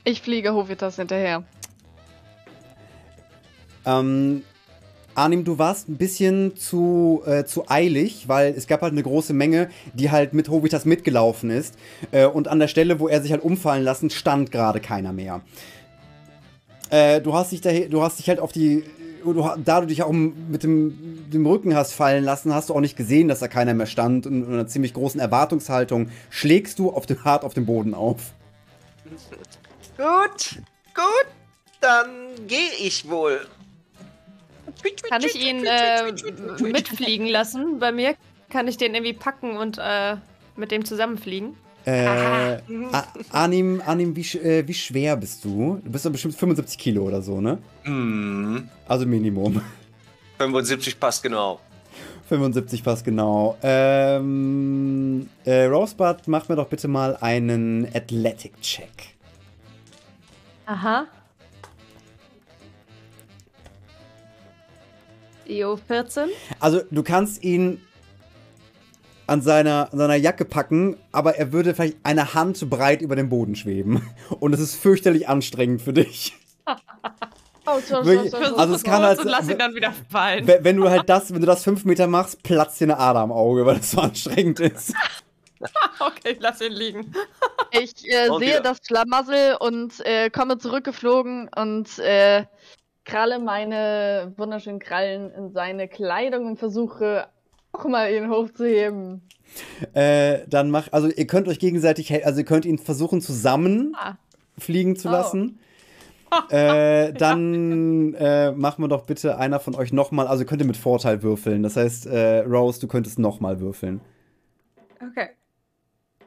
[0.10, 1.43] Ich fliege Hovitas hinterher.
[3.86, 4.41] Ähm,
[5.13, 9.34] Arnim, du warst ein bisschen zu, äh, zu eilig, weil es gab halt eine große
[9.34, 11.76] Menge, die halt mit Hovitas mitgelaufen ist.
[12.10, 15.41] Äh, und an der Stelle, wo er sich halt umfallen lassen, stand gerade keiner mehr.
[16.89, 18.86] Äh, du hast dich daher, du hast dich halt auf die.
[19.24, 22.80] Du, da du dich auch mit dem, dem Rücken hast fallen lassen, hast du auch
[22.80, 24.26] nicht gesehen, dass da keiner mehr stand.
[24.26, 28.34] Und in einer ziemlich großen Erwartungshaltung schlägst du auf dem, hart auf dem Boden auf.
[29.99, 30.55] Gut,
[30.95, 31.27] gut.
[31.81, 33.41] Da dann gehe ich wohl.
[35.09, 36.12] Kann ich ihn äh,
[36.62, 38.15] mitfliegen lassen bei mir?
[38.49, 40.15] Kann ich den irgendwie packen und äh,
[40.55, 41.55] mit dem zusammenfliegen?
[41.85, 42.05] Äh,
[42.91, 45.81] A- Arnim, Arnim wie, äh, wie schwer bist du?
[45.83, 47.57] Du bist doch bestimmt 75 Kilo oder so, ne?
[47.83, 49.62] Hm, Also Minimum.
[50.38, 51.59] 75 passt genau.
[52.29, 53.57] 75 passt genau.
[53.63, 59.18] Ähm, äh, Rosebud, mach mir doch bitte mal einen Athletic-Check.
[60.69, 61.08] Aha.
[65.47, 66.29] Jo, 14.
[66.60, 67.82] Also, du kannst ihn
[69.25, 73.29] an seiner, an seiner Jacke packen, aber er würde vielleicht eine Hand breit über dem
[73.29, 74.03] Boden schweben.
[74.39, 76.38] Und es ist fürchterlich anstrengend für dich.
[77.65, 78.38] Oh, so, so, so.
[78.55, 80.47] Also es kann halt- und lass ihn dann wieder fallen.
[80.47, 83.19] Wenn wenn du halt das, wenn du das fünf Meter machst, platzt dir eine Ader
[83.19, 84.93] am Auge, weil das so anstrengend ist.
[86.00, 87.12] Okay, lass ihn liegen.
[87.72, 88.62] Ich äh, sehe wieder.
[88.62, 92.45] das Schlamassel und äh, komme zurückgeflogen und äh,
[93.06, 97.28] kralle meine wunderschönen Krallen in seine Kleidung und versuche
[97.74, 99.22] auch mal ihn hochzuheben.
[99.93, 104.17] Äh, dann mach, also ihr könnt euch gegenseitig, also ihr könnt ihn versuchen zusammen Ah.
[104.58, 105.12] fliegen zu Oh.
[105.12, 105.60] lassen.
[106.52, 110.67] Äh, dann äh, machen wir doch bitte einer von euch nochmal, also ihr könnt ihr
[110.67, 111.63] mit Vorteil würfeln.
[111.63, 114.00] Das heißt, äh, Rose, du könntest nochmal würfeln.
[115.02, 115.30] Okay.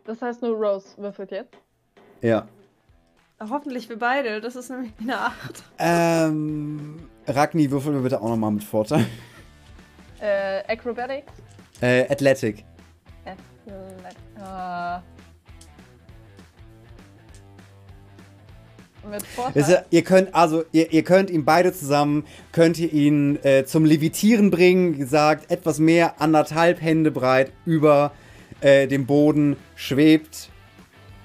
[0.05, 1.55] Das heißt nur Rose würfelt jetzt.
[2.21, 2.47] Ja.
[3.41, 4.41] Hoffentlich wir beide.
[4.41, 5.65] Das ist nämlich eine 8.
[5.79, 9.05] Ähm, Ragni, würfel mir bitte auch nochmal mit Vorteil.
[10.21, 11.33] Äh, Acrobatics.
[11.81, 12.65] Äh, Athletic.
[13.25, 15.01] Athlet- äh,
[19.09, 19.85] mit Vorteil.
[19.91, 24.51] Ihr, könnt also, ihr, ihr könnt ihn beide zusammen, könnt ihr ihn äh, zum Levitieren
[24.53, 28.13] bringen, gesagt, etwas mehr, anderthalb Hände breit über
[28.63, 30.49] äh, dem Boden schwebt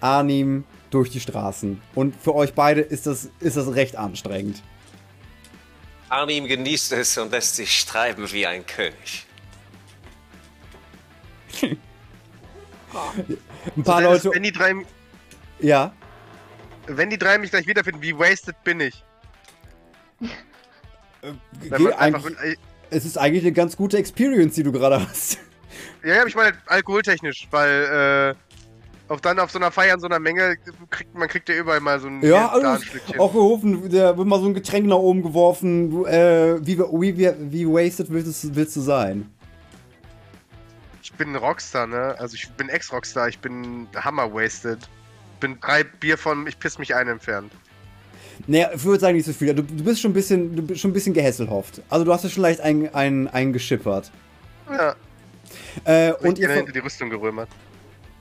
[0.02, 1.82] Arnim durch die Straßen.
[1.96, 4.62] Und für euch beide ist das, ist das recht anstrengend.
[6.10, 9.26] Arnim genießt es und lässt sich treiben wie ein König.
[13.76, 14.36] Ein paar Also, das- Leute.
[14.36, 14.74] Wenn die, drei,
[15.60, 15.94] Ja.
[16.88, 19.04] wenn die drei mich gleich wiederfinden, wie wasted bin ich?
[21.70, 22.24] Man einfach,
[22.90, 25.40] es ist eigentlich eine ganz gute Experience, die du gerade hast.
[26.04, 28.36] Ja, ja, ich meine alkoholtechnisch, weil
[29.10, 30.58] äh, auch dann auf so einer Feier in so einer Menge
[30.90, 32.68] kriegt man kriegt ja überall mal so ein Ja, also
[33.18, 36.06] auch geholfen, da wird mal so ein Getränk nach oben geworfen.
[36.06, 39.30] Äh, wie, wie, wie, wie wasted willst, du- willst du sein?
[41.02, 42.16] Ich bin ein Rockstar, ne?
[42.20, 44.80] Also ich bin Ex-Rockstar, ich bin hammer wasted.
[45.40, 47.52] Bin drei Bier von ich piss mich ein entfernt.
[48.46, 49.54] Naja, ich würde sagen nicht so viel.
[49.54, 51.82] Du, du bist schon ein bisschen, du bist schon ein bisschen gehässelhofft.
[51.90, 54.12] Also du hast ja schon leicht ein, ein, eingeschippert.
[54.70, 54.96] Ja,
[55.84, 57.50] Äh, und ihr, hinter die Rüstung gerömert.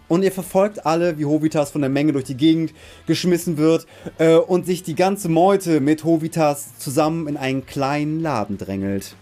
[0.08, 2.72] und ihr verfolgt alle, wie Hovitas von der Menge durch die Gegend
[3.06, 3.86] geschmissen wird
[4.18, 9.14] äh, und sich die ganze Meute mit Hovitas zusammen in einen kleinen Laden drängelt.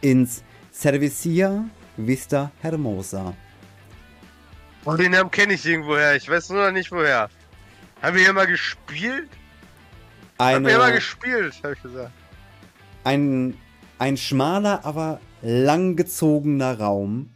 [0.00, 1.64] Ins Servicia
[1.96, 3.34] Vista Hermosa.
[4.84, 7.28] Und den Namen kenne ich irgendwoher, ich weiß nur noch nicht woher.
[8.02, 9.28] Haben wir hier mal gespielt?
[10.38, 12.10] Haben wir hier mal Eine, gespielt, habe ich gesagt.
[13.04, 13.56] ein,
[13.98, 17.30] ein schmaler, aber langgezogener Raum.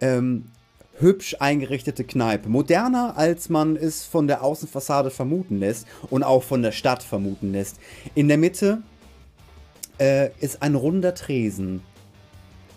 [0.00, 0.46] Ähm,
[0.98, 2.48] hübsch eingerichtete Kneipe.
[2.48, 7.52] Moderner, als man es von der Außenfassade vermuten lässt und auch von der Stadt vermuten
[7.52, 7.78] lässt.
[8.14, 8.82] In der Mitte
[9.98, 11.82] äh, ist ein runder Tresen,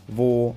[0.08, 0.56] wo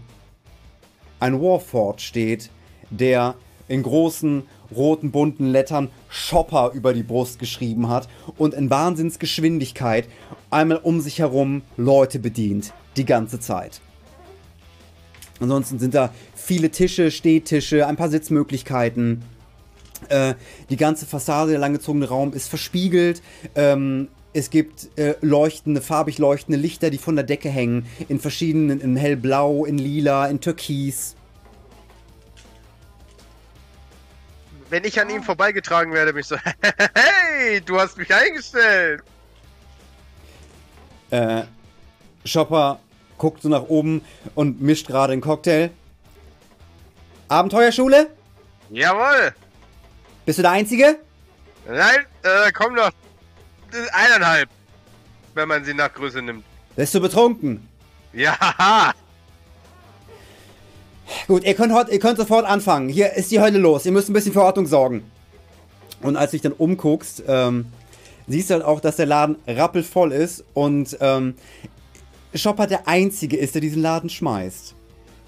[1.21, 2.51] ein Warford steht,
[2.91, 3.35] der
[3.69, 10.09] in großen roten bunten Lettern Shopper über die Brust geschrieben hat und in Wahnsinnsgeschwindigkeit
[10.51, 12.73] einmal um sich herum Leute bedient.
[12.99, 13.81] Die ganze Zeit.
[15.39, 19.23] Ansonsten sind da viele Tische, Stehtische, ein paar Sitzmöglichkeiten.
[20.09, 20.35] Äh,
[20.69, 23.23] die ganze Fassade, der langgezogene Raum ist verspiegelt.
[23.55, 27.87] Ähm, es gibt äh, leuchtende, farbig leuchtende Lichter, die von der Decke hängen.
[28.09, 31.15] In verschiedenen, in hellblau, in lila, in türkis.
[34.71, 36.37] Wenn ich an ihm vorbeigetragen werde, bin ich so,
[36.95, 39.05] hey, du hast mich eingestellt.
[41.11, 41.45] Äh,
[42.25, 42.81] Shopper
[43.19, 44.03] guckt so nach oben
[44.35, 45.71] und mischt gerade einen Cocktail.
[47.29, 48.09] Abenteuerschule?
[48.71, 49.35] Jawohl.
[50.25, 50.99] Bist du der Einzige?
[51.67, 52.91] Nein, äh, komm noch.
[53.93, 54.49] Eineinhalb.
[55.35, 56.45] Wenn man sie nach Größe nimmt.
[56.75, 57.69] Bist du betrunken?
[58.13, 58.95] Ja.
[61.27, 62.89] Gut, ihr könnt, ihr könnt sofort anfangen.
[62.89, 63.87] Hier ist die Hölle los.
[63.87, 65.11] Ihr müsst ein bisschen für Ordnung sorgen.
[66.03, 67.67] Und als du dich dann umguckst, ähm,
[68.27, 71.35] siehst du halt auch, dass der Laden rappelvoll ist und ähm,
[72.35, 74.75] Shopper der Einzige ist, der diesen Laden schmeißt.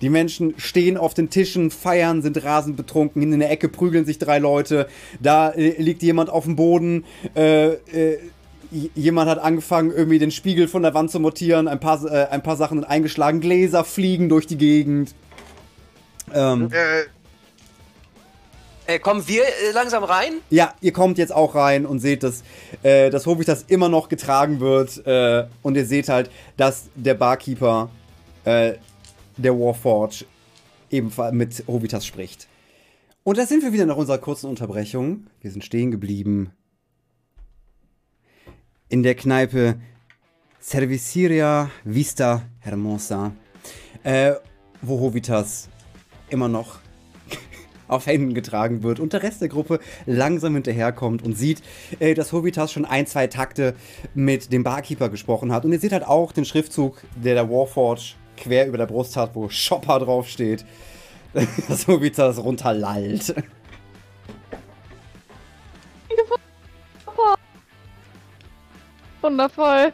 [0.01, 3.23] Die Menschen stehen auf den Tischen, feiern, sind rasend betrunken.
[3.23, 4.89] In der Ecke prügeln sich drei Leute.
[5.21, 7.05] Da äh, liegt jemand auf dem Boden.
[7.35, 8.19] Äh, äh,
[8.95, 12.43] jemand hat angefangen, irgendwie den Spiegel von der Wand zu montieren, ein paar, äh, ein
[12.43, 15.15] paar Sachen sind eingeschlagen, Gläser fliegen durch die Gegend.
[16.33, 16.71] Ähm,
[18.91, 20.41] Äh, kommen wir äh, langsam rein?
[20.51, 22.43] ja, ihr kommt jetzt auch rein und seht, dass
[22.83, 25.07] äh, das Hovitas immer noch getragen wird.
[25.07, 27.89] Äh, und ihr seht halt, dass der Barkeeper
[28.45, 28.75] äh,
[29.37, 30.25] der Warforge
[30.91, 32.49] ebenfalls mit Hovitas spricht.
[33.23, 35.29] Und da sind wir wieder nach unserer kurzen Unterbrechung.
[35.41, 36.51] Wir sind stehen geblieben
[38.89, 39.81] in der Kneipe
[40.61, 43.31] Cerveceria Vista Hermosa,
[44.03, 44.33] äh,
[44.83, 45.69] wo Hovitas
[46.29, 46.81] immer noch
[47.91, 51.63] auf Händen getragen wird und der Rest der Gruppe langsam hinterherkommt und sieht,
[51.99, 53.75] äh, dass Hovitas schon ein, zwei Takte
[54.15, 55.65] mit dem Barkeeper gesprochen hat.
[55.65, 59.35] Und ihr seht halt auch den Schriftzug, der der Warforge quer über der Brust hat,
[59.35, 60.65] wo Shopper draufsteht,
[61.69, 63.35] dass Hovitas runterlallt.
[69.21, 69.93] Wundervoll.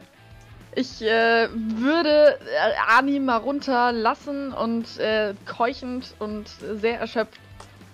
[0.76, 6.48] Ich äh, würde äh, Ani mal runterlassen und äh, keuchend und
[6.80, 7.40] sehr erschöpft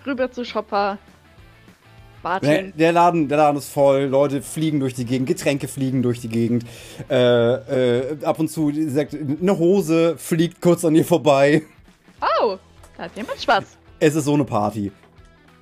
[0.05, 0.97] rüber zu Shopper
[2.41, 6.21] Der, der, Laden, der Laden ist voll, Leute fliegen durch die Gegend, Getränke fliegen durch
[6.21, 6.65] die Gegend.
[7.09, 11.63] Äh, äh, ab und zu gesagt, eine Hose fliegt kurz an ihr vorbei.
[12.21, 12.57] Oh,
[12.97, 13.65] da hat jemand Spaß.
[13.99, 14.91] Es ist so eine Party.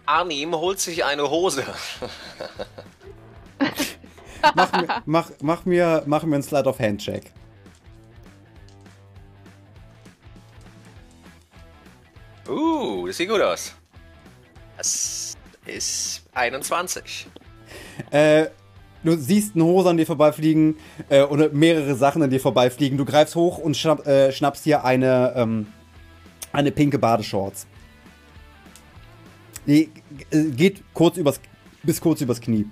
[0.06, 1.64] Arnim holt sich eine Hose.
[4.56, 7.32] Mach mir, mach, mach mir, mach mir einen Slide of Hand Check.
[12.48, 13.76] Uh, das sieht gut aus.
[14.82, 17.28] Das ist 21.
[18.10, 18.48] Äh,
[19.04, 20.76] du siehst eine Hose an dir vorbeifliegen
[21.08, 22.98] äh, oder mehrere Sachen an dir vorbeifliegen.
[22.98, 25.68] Du greifst hoch und schnapp, äh, schnappst dir eine, ähm,
[26.52, 27.68] eine pinke Badeshorts.
[29.68, 29.92] Die
[30.32, 31.40] äh, geht kurz übers,
[31.84, 32.66] bis kurz übers Knie.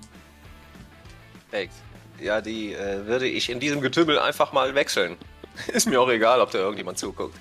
[1.48, 1.74] Perfekt.
[2.20, 5.16] Ja, die äh, würde ich in diesem Getümmel einfach mal wechseln.
[5.72, 7.38] Ist mir auch egal, ob da irgendjemand zuguckt.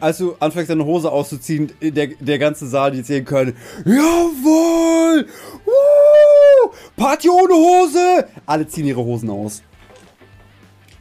[0.00, 5.26] Als du anfängst, deine Hose auszuziehen, der, der ganze Saal, die sehen können, jawohl!
[5.64, 6.70] Woo!
[6.96, 8.26] Party ohne Hose!
[8.46, 9.62] Alle ziehen ihre Hosen aus.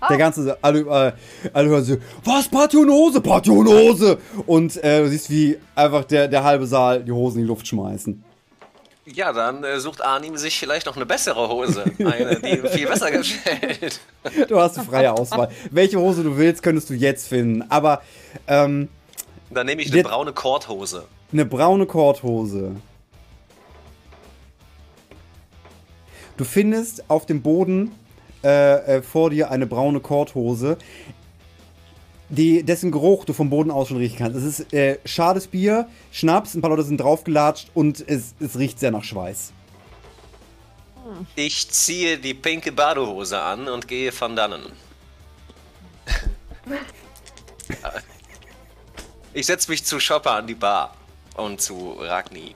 [0.10, 1.12] Der ganze Saal, alle, äh,
[1.54, 3.20] alle hören so, was, Party ohne Hose?
[3.20, 4.20] Party ohne Hose!
[4.46, 7.68] Und äh, du siehst, wie einfach der, der halbe Saal die Hosen in die Luft
[7.68, 8.24] schmeißen.
[9.14, 11.86] Ja, dann äh, sucht Arnim sich vielleicht noch eine bessere Hose.
[12.00, 14.02] Eine, die ihm viel besser gefällt.
[14.50, 15.50] Du hast die freie Auswahl.
[15.72, 17.64] Welche Hose du willst, könntest du jetzt finden.
[17.70, 18.02] Aber
[18.48, 18.90] ähm,
[19.50, 21.06] Dann nehme ich eine braune Korthose.
[21.32, 22.76] Eine braune Korthose.
[26.36, 27.94] Du findest auf dem Boden
[28.44, 30.78] äh, äh, vor dir eine braune Korthose,
[32.30, 34.38] die, dessen Geruch du vom Boden aus schon riechen kannst.
[34.38, 38.80] Es ist äh, schades Bier, Schnaps, ein paar Leute sind draufgelatscht und es, es riecht
[38.80, 39.54] sehr nach Schweiß.
[41.36, 44.64] Ich ziehe die pinke Badehose an und gehe von dannen.
[49.34, 50.94] ich setze mich zu Shopper an die Bar
[51.38, 52.56] und zu Ragni.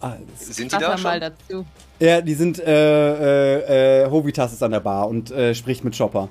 [0.00, 0.20] Alles.
[0.38, 1.20] Sind die da mal mal schon?
[1.20, 1.66] dazu.
[1.98, 5.96] Ja, die sind, äh, äh, äh, Hovitas ist an der Bar und äh, spricht mit
[5.96, 6.28] Chopper.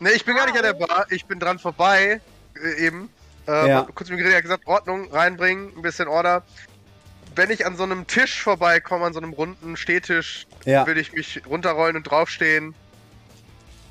[0.00, 2.20] Ne, ich bin gar nicht an der Bar, ich bin dran vorbei,
[2.62, 3.08] äh, eben.
[3.46, 3.86] Ähm, Ja.
[3.94, 6.42] Kurz mit er hat gesagt, Ordnung, reinbringen, ein bisschen Order.
[7.34, 10.86] Wenn ich an so einem Tisch vorbeikomme, an so einem runden Stehtisch, Ja.
[10.86, 12.74] würde ich mich runterrollen und draufstehen.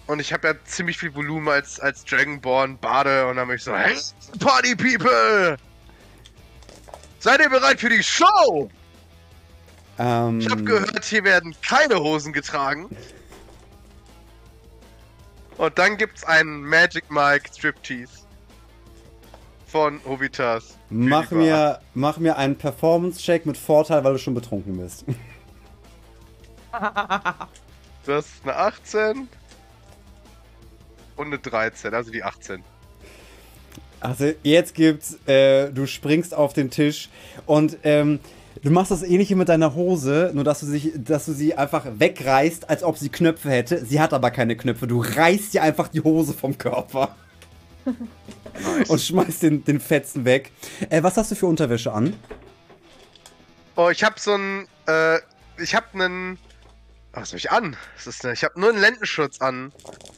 [0.08, 3.64] Und ich habe ja ziemlich viel Volumen als, als Dragonborn Bade und dann bin ich
[3.64, 3.98] so, hey,
[4.40, 5.58] Party People!
[7.20, 8.70] Seid ihr bereit für die Show?
[9.98, 12.96] Ähm, Ich habe gehört, hier werden keine Hosen getragen.
[15.58, 18.26] Und dann gibt's einen Magic Mike Striptease.
[19.68, 20.78] Von Hovitas.
[20.90, 25.06] Mach mir, mach mir einen Performance-Check mit Vorteil, weil du schon betrunken bist.
[28.06, 29.28] Das ist eine 18.
[31.16, 32.64] Und eine 13, also die 18.
[34.00, 37.10] Also jetzt gibt's, äh, du springst auf den Tisch
[37.48, 38.20] und ähm,
[38.64, 41.56] du machst das ähnlich wie mit deiner Hose, nur dass du, sich, dass du sie
[41.56, 43.86] einfach wegreißt, als ob sie Knöpfe hätte.
[43.86, 44.88] Sie hat aber keine Knöpfe.
[44.88, 47.16] Du reißt dir einfach die Hose vom Körper
[48.88, 50.52] und schmeißt den, den Fetzen weg.
[50.90, 52.14] Äh, was hast du für Unterwäsche an?
[53.76, 54.68] Oh, ich hab so einen.
[54.88, 55.20] Äh,
[55.58, 56.38] ich hab einen.
[57.14, 57.76] Was hab ich an?
[57.96, 58.26] Was ist?
[58.26, 59.72] Ich hab nur einen Lendenschutz an.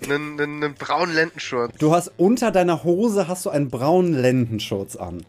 [0.04, 1.76] Einen, einen, einen braunen Lendenschutz.
[1.78, 5.26] Du hast unter deiner Hose hast du einen braunen Lendenschutz an.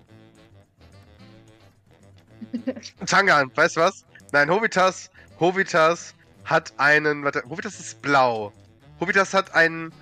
[3.07, 4.05] Tanga an, weißt du was?
[4.33, 5.11] Nein, Hovitas.
[5.41, 7.25] Hovitas hat einen.
[7.25, 8.53] Warte, Hovitas ist blau.
[9.01, 9.93] Hovitas hat einen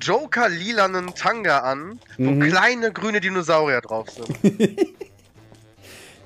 [0.00, 2.40] Joker-lilanen Tanga an, wo Mhm.
[2.40, 4.28] kleine grüne Dinosaurier drauf sind.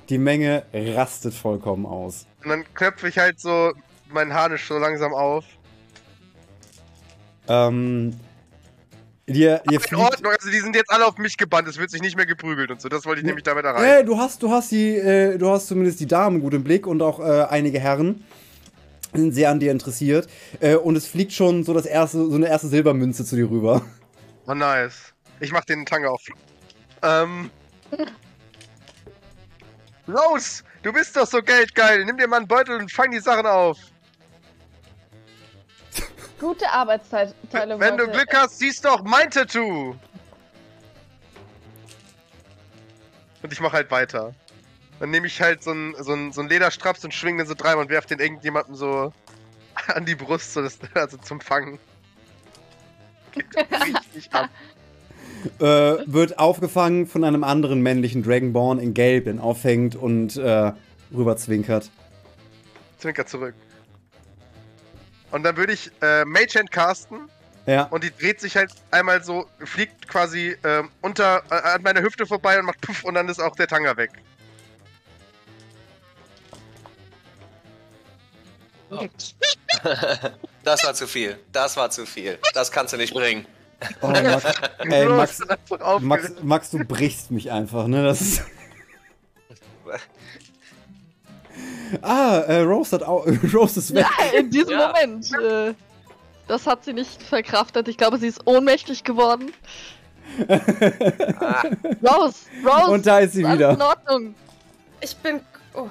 [0.09, 2.25] Die Menge rastet vollkommen aus.
[2.43, 3.71] Und dann knöpfe ich halt so
[4.09, 5.45] meinen Harnisch so langsam auf.
[7.47, 8.19] Ähm,
[9.27, 12.01] dir, dir In Ordnung, also die sind jetzt alle auf mich gebannt, es wird sich
[12.01, 12.89] nicht mehr geprügelt und so.
[12.89, 13.85] Das wollte ich nämlich damit erreichen.
[13.85, 16.87] Hey, du hast, du hast die, äh, du hast zumindest die Damen gut im Blick
[16.87, 18.23] und auch äh, einige Herren
[19.13, 20.27] sind sehr an dir interessiert.
[20.59, 23.81] Äh, und es fliegt schon so das erste, so eine erste Silbermünze zu dir rüber.
[24.47, 25.13] Oh, nice.
[25.39, 26.21] Ich mach den Tanga auf.
[27.01, 27.49] Ähm.
[30.07, 32.03] Rose, du bist doch so geldgeil.
[32.05, 33.77] Nimm dir mal einen Beutel und fang die Sachen auf.
[36.43, 37.33] Gute Arbeitsteile.
[37.79, 38.05] Wenn du.
[38.07, 39.95] Glück hast, siehst du auch mein Tattoo.
[43.41, 44.35] Und ich mach halt weiter.
[44.99, 47.89] Dann nehme ich halt so einen so so Lederstraps und schwing den so dreimal und
[47.89, 49.13] werf den irgendjemandem so
[49.87, 51.79] an die Brust, so das, also zum Fangen.
[53.31, 54.49] Geht richtig ab.
[55.59, 55.63] äh,
[56.11, 60.73] wird aufgefangen von einem anderen männlichen Dragonborn in Gelb, den auffängt und äh,
[61.13, 61.89] rüber zwinkert.
[62.97, 63.55] Zwinker zurück.
[65.33, 67.27] Und dann würde ich äh, Mage Hand casten
[67.65, 67.85] Ja.
[67.85, 72.27] und die dreht sich halt einmal so, fliegt quasi ähm, unter äh, an meiner Hüfte
[72.27, 74.11] vorbei und macht puff und dann ist auch der Tanga weg.
[80.63, 81.37] Das war zu viel.
[81.51, 82.37] Das war zu viel.
[82.53, 83.45] Das kannst du nicht bringen.
[84.01, 84.45] Oh, Max,
[84.79, 85.41] ey, Max.
[85.99, 88.03] Max, Max, du brichst mich einfach, ne?
[88.03, 88.43] Das ist.
[92.01, 93.25] Ah, äh, Rose hat auch.
[93.53, 94.05] Rose ist weg.
[94.33, 94.93] Ja, in diesem Ja.
[94.93, 95.31] Moment.
[95.33, 95.73] Äh,
[96.47, 97.87] das hat sie nicht verkraftet.
[97.87, 99.51] Ich glaube, sie ist ohnmächtig geworden.
[100.47, 101.63] Ah,
[102.03, 102.91] Rose, Rose.
[102.91, 103.71] Und da ist sie wieder.
[103.71, 104.35] in Ordnung.
[105.01, 105.39] Ich bin.
[105.73, 105.87] Oh.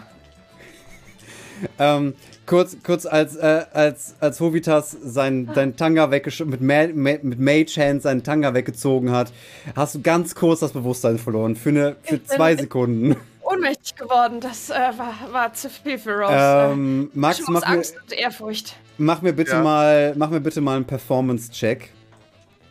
[1.78, 2.14] Ähm,
[2.46, 7.38] kurz, kurz als, äh, als, als Hovitas sein, sein Tanga weggesch mit, Ma Ma mit
[7.38, 9.32] Mage Hand seinen Tanga weggezogen hat,
[9.76, 11.54] hast du ganz kurz das Bewusstsein verloren.
[11.56, 13.16] Für, eine, für Ich bin- zwei Sekunden.
[13.42, 14.40] Ohnmächtig geworden.
[14.40, 16.32] Das äh, war, war zu viel für Rose.
[16.72, 18.76] Ähm, äh, Max, mach mir, Angst und Ehrfurcht.
[18.98, 19.62] mach mir bitte Ja.
[19.62, 21.92] mal, mach mir bitte mal einen Performance-Check.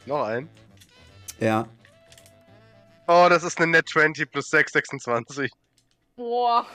[0.05, 0.47] Noch ein.
[1.39, 1.67] Ja.
[3.07, 5.51] Oh, das ist eine Net 20 plus 6, 26.
[6.15, 6.65] Boah.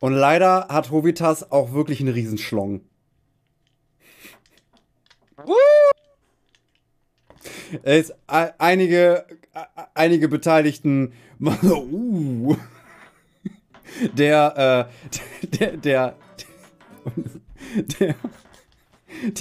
[0.00, 2.80] Und leider hat Hovitas auch wirklich einen Riesenschlong.
[7.82, 8.14] Es, e-
[8.58, 9.26] einige,
[9.94, 12.56] einige Beteiligten machen so, uh.
[14.12, 16.14] Der, äh, der, der,
[18.00, 18.14] der,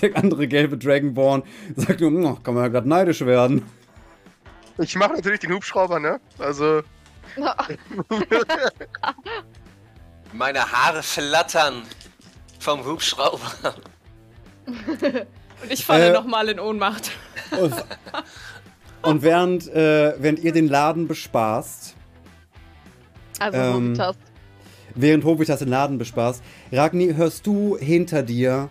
[0.02, 1.44] der andere gelbe Dragonborn
[1.76, 3.64] sagt nur, "Hm, kann man ja gerade neidisch werden.
[4.78, 6.20] Ich mache natürlich den Hubschrauber, ne?
[6.38, 6.82] Also,
[10.34, 11.84] meine Haare flattern
[12.60, 13.76] vom Hubschrauber.
[14.68, 17.12] Und ich falle Äh, nochmal in Ohnmacht.
[19.02, 21.96] Und, während, äh, während ihr den Laden bespaßt,
[23.40, 23.94] Also, Ähm.
[24.96, 28.70] Während Hovitas den Laden bespaßt, Ragni, hörst du hinter dir,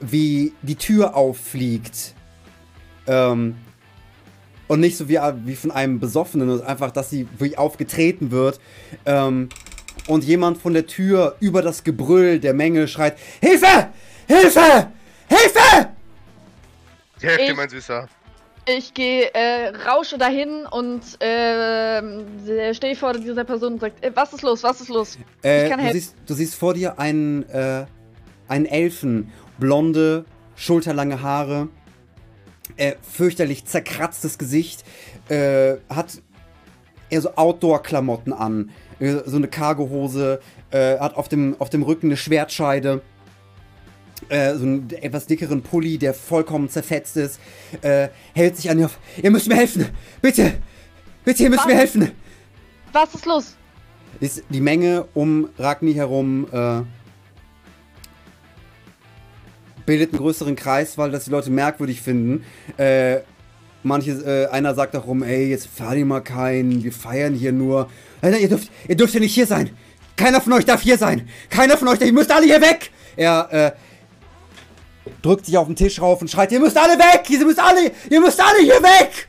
[0.00, 2.14] wie die Tür auffliegt.
[3.06, 3.56] Ähm,
[4.68, 8.60] und nicht so wie, wie von einem Besoffenen, sondern einfach, dass sie wirklich aufgetreten wird.
[9.04, 9.48] Ähm,
[10.08, 13.88] und jemand von der Tür über das Gebrüll der Menge schreit: Hilfe!
[14.26, 14.88] Hilfe!
[15.28, 15.88] Hilfe!
[17.22, 18.08] die Hälfte, Ich- mein Süßer.
[18.68, 22.24] Ich gehe, äh, rausche dahin und ähm,
[22.72, 25.16] stehe vor dieser Person und sage, äh, was ist los, was ist los?
[25.44, 26.00] Äh, Ich kann du, helfen.
[26.00, 27.86] siehst, du siehst vor dir einen, äh,
[28.48, 30.24] einen Elfen, blonde,
[30.56, 31.68] schulterlange Haare,
[32.76, 34.84] äh, fürchterlich zerkratztes Gesicht,
[35.28, 36.20] äh, hat
[37.08, 40.40] eher so Outdoor-Klamotten an, äh, so eine Cargohose,
[40.72, 43.00] äh, hat auf dem, auf dem Rücken eine Schwertscheide,
[44.28, 47.40] äh, so einen etwas dickeren Pulli, der vollkommen zerfetzt ist,
[47.82, 48.98] äh, hält sich an ihr auf.
[49.22, 49.86] Ihr müsst mir helfen!
[50.20, 50.54] Bitte!
[51.24, 51.66] Bitte, ihr müsst Was?
[51.66, 52.12] mir helfen!
[52.92, 53.56] Was ist los?
[54.20, 56.82] ist die Menge um Ragni herum äh,
[59.84, 62.44] bildet einen größeren Kreis, weil das die Leute merkwürdig finden.
[62.76, 63.20] Äh,
[63.82, 67.88] manche, äh, einer sagt auch rum, ey, jetzt fahr mal keinen, wir feiern hier nur.
[68.20, 69.70] Äh, nein, ihr dürft, ihr dürft ja nicht hier sein.
[70.16, 71.28] Keiner von euch darf hier sein.
[71.50, 72.90] Keiner von euch, ihr müsst alle hier weg.
[73.16, 73.72] Er äh,
[75.26, 77.92] drückt sich auf den Tisch rauf und schreit, ihr müsst alle weg, ihr müsst alle,
[78.08, 79.28] ihr müsst alle hier weg.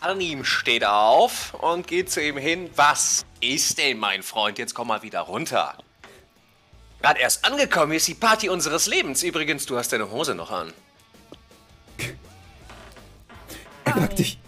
[0.00, 2.70] Arnim steht auf und geht zu ihm hin.
[2.76, 4.58] Was ist denn, mein Freund?
[4.58, 5.76] Jetzt komm mal wieder runter.
[7.00, 9.22] Gerade erst angekommen, hier ist die Party unseres Lebens.
[9.22, 10.72] Übrigens, du hast deine Hose noch an.
[13.84, 14.38] Er packt dich.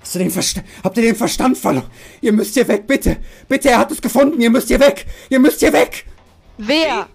[0.00, 1.90] Hast du den Verstand, habt ihr den Verstand verloren?
[2.20, 3.18] Ihr müsst hier weg, bitte.
[3.48, 4.40] Bitte, er hat es gefunden.
[4.40, 5.06] Ihr müsst hier weg.
[5.28, 6.06] Ihr müsst hier weg.
[6.58, 7.08] Wer?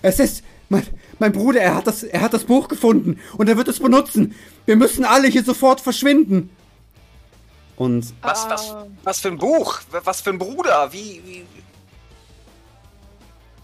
[0.00, 0.42] Es ist
[0.72, 0.86] mein,
[1.20, 1.60] mein Bruder.
[1.60, 4.34] Er hat, das, er hat das Buch gefunden und er wird es benutzen.
[4.66, 6.50] Wir müssen alle hier sofort verschwinden.
[7.76, 8.86] Und Was, was, Ah.
[9.04, 9.80] was für ein Buch?
[10.04, 10.92] Was für ein Bruder?
[10.92, 11.44] Wie, wie.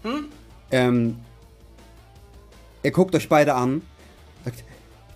[0.03, 0.25] Hm?
[0.71, 1.17] ähm,
[2.83, 3.81] er guckt euch beide an.
[4.45, 4.63] Sagt,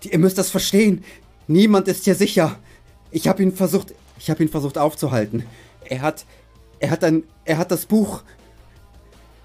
[0.03, 1.03] "Die- ihr müsst das verstehen.
[1.47, 2.57] Niemand ist hier sicher.
[3.11, 5.45] Ich habe ihn versucht, ich habe ihn versucht aufzuhalten.
[5.85, 6.25] Er hat,
[6.79, 8.23] er hat ein, er hat das Buch.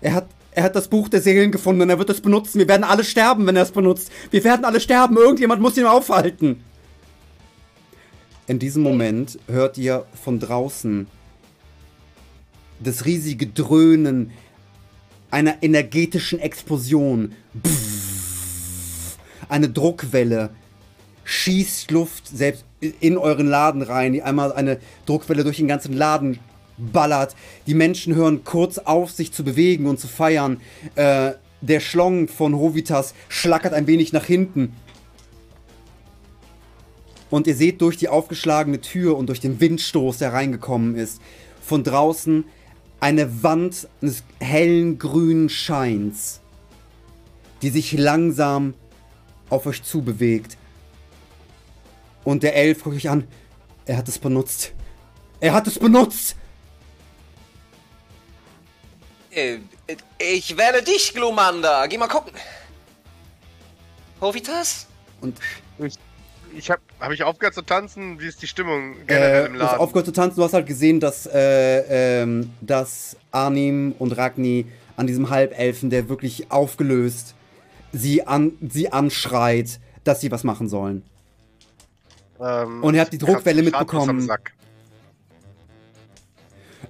[0.01, 2.59] Er hat, er hat das Buch der Seelen gefunden und er wird es benutzen.
[2.59, 4.11] Wir werden alle sterben, wenn er es benutzt.
[4.31, 5.17] Wir werden alle sterben.
[5.17, 6.65] Irgendjemand muss ihn aufhalten.
[8.47, 11.07] In diesem Moment hört ihr von draußen
[12.81, 14.33] das riesige Dröhnen
[15.31, 17.35] einer energetischen Explosion.
[19.49, 20.51] Eine Druckwelle
[21.25, 26.39] schießt Luft selbst in euren Laden rein, einmal eine Druckwelle durch den ganzen Laden
[26.79, 27.35] ballert.
[27.67, 30.61] Die Menschen hören kurz auf, sich zu bewegen und zu feiern.
[30.95, 34.75] Äh, der Schlong von Hovitas schlackert ein wenig nach hinten.
[37.31, 41.21] Und ihr seht durch die aufgeschlagene Tür und durch den Windstoß, der reingekommen ist,
[41.61, 42.45] von draußen
[43.01, 46.41] eine Wand eines hellen grünen Scheins,
[47.61, 48.75] die sich langsam
[49.51, 50.57] auf euch zubewegt.
[52.25, 53.25] Und der Elf guckt euch an.
[53.85, 54.73] Er hat es benutzt.
[55.41, 56.38] Er hat es benutzt!
[60.19, 61.87] Ich wähle dich, Glumanda.
[61.87, 62.33] Geh mal gucken.
[64.21, 64.87] Hovitas?
[65.21, 65.39] Und
[66.55, 68.19] Ich hab, hab ich aufgehört zu tanzen?
[68.21, 69.81] Wie ist die Stimmung generell äh, im du hast Laden?
[69.81, 70.37] aufgehört zu tanzen.
[70.37, 74.67] Du hast halt gesehen, dass, äh, ähm, dass Arnim und Ragni
[74.97, 77.35] an diesem Halbelfen, der wirklich aufgelöst,
[77.93, 81.05] sie, an, sie anschreit, dass sie was machen sollen.
[82.41, 84.29] Ähm, Und er hat die ich Druckwelle mitbekommen.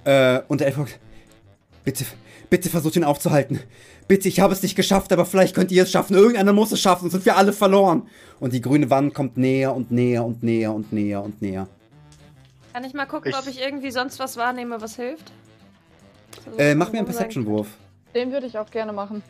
[0.05, 0.99] Äh, und der Elf sagt,
[1.83, 2.05] bitte,
[2.49, 3.59] bitte versucht ihn aufzuhalten.
[4.07, 6.15] Bitte, ich habe es nicht geschafft, aber vielleicht könnt ihr es schaffen.
[6.15, 8.07] Irgendeiner muss es schaffen, sonst sind wir alle verloren.
[8.39, 11.67] Und die grüne Wand kommt näher und näher und näher und näher und näher.
[12.73, 15.31] Kann ich mal gucken, Ich- ob ich irgendwie sonst was wahrnehme, was hilft?
[16.57, 17.07] Äh, mach mir einen.
[17.07, 17.67] Perception-Wurf.
[18.15, 19.21] Den würde ich auch gerne machen.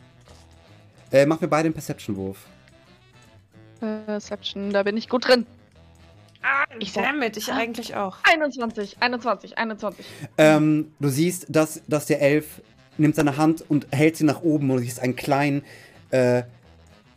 [1.12, 2.38] Äh, mach mir beide einen Perception-Wurf.
[3.80, 5.46] Perception, da bin ich gut drin.
[6.42, 8.18] Ah, Ich damit, ich eigentlich auch.
[8.30, 10.06] 21, 21, 21.
[10.38, 12.62] Ähm, du siehst, dass, dass der Elf
[13.00, 15.62] nimmt seine Hand und hält sie nach oben und du siehst einen kleinen,
[16.10, 16.42] äh,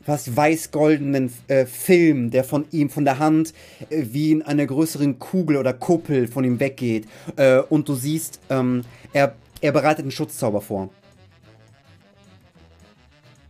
[0.06, 3.54] fast weiß-goldenen äh, Film, der von ihm, von der Hand,
[3.90, 7.08] äh, wie in einer größeren Kugel oder Kuppel von ihm weggeht.
[7.38, 10.90] Äh, und du siehst, ähm, er, er bereitet einen Schutzzauber vor.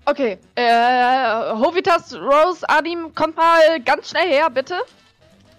[0.05, 0.61] Okay, äh,
[1.53, 4.75] Hovitas, Rose, Adim, kommt mal ganz schnell her, bitte.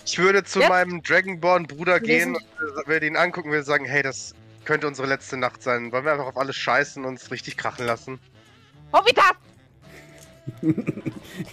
[0.04, 0.68] Ich würde zu Jetzt?
[0.68, 4.34] meinem Dragonborn-Bruder gehen und würde ihn angucken und würde sagen, hey, das
[4.64, 5.92] könnte unsere letzte Nacht sein.
[5.92, 8.18] Wollen wir einfach auf alles scheißen und uns richtig krachen lassen?
[8.92, 9.32] Hovitas!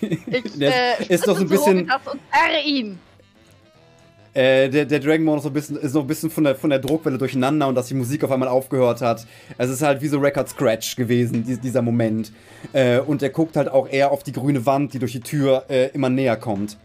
[0.02, 3.00] Ich, Der äh, ist doch so ein bisschen- Hovitas und zerre ihn.
[4.34, 6.70] Äh, der, der Dragonborn ist so ein bisschen, ist so ein bisschen von, der, von
[6.70, 9.26] der Druckwelle durcheinander und dass die Musik auf einmal aufgehört hat.
[9.58, 12.32] Es ist halt wie so Record Scratch gewesen, die, dieser Moment.
[12.72, 15.66] Äh, und er guckt halt auch eher auf die grüne Wand, die durch die Tür
[15.70, 16.78] äh, immer näher kommt.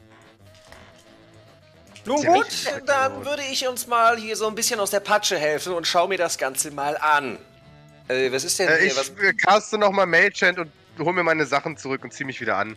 [2.07, 2.46] Nun gut,
[2.86, 6.07] dann würde ich uns mal hier so ein bisschen aus der Patsche helfen und schau
[6.07, 7.38] mir das Ganze mal an.
[8.09, 8.86] Äh, was ist denn Äh, hier?
[8.86, 12.40] ich Was, äh, caste nochmal Magechant und hol mir meine Sachen zurück und zieh mich
[12.40, 12.76] wieder an.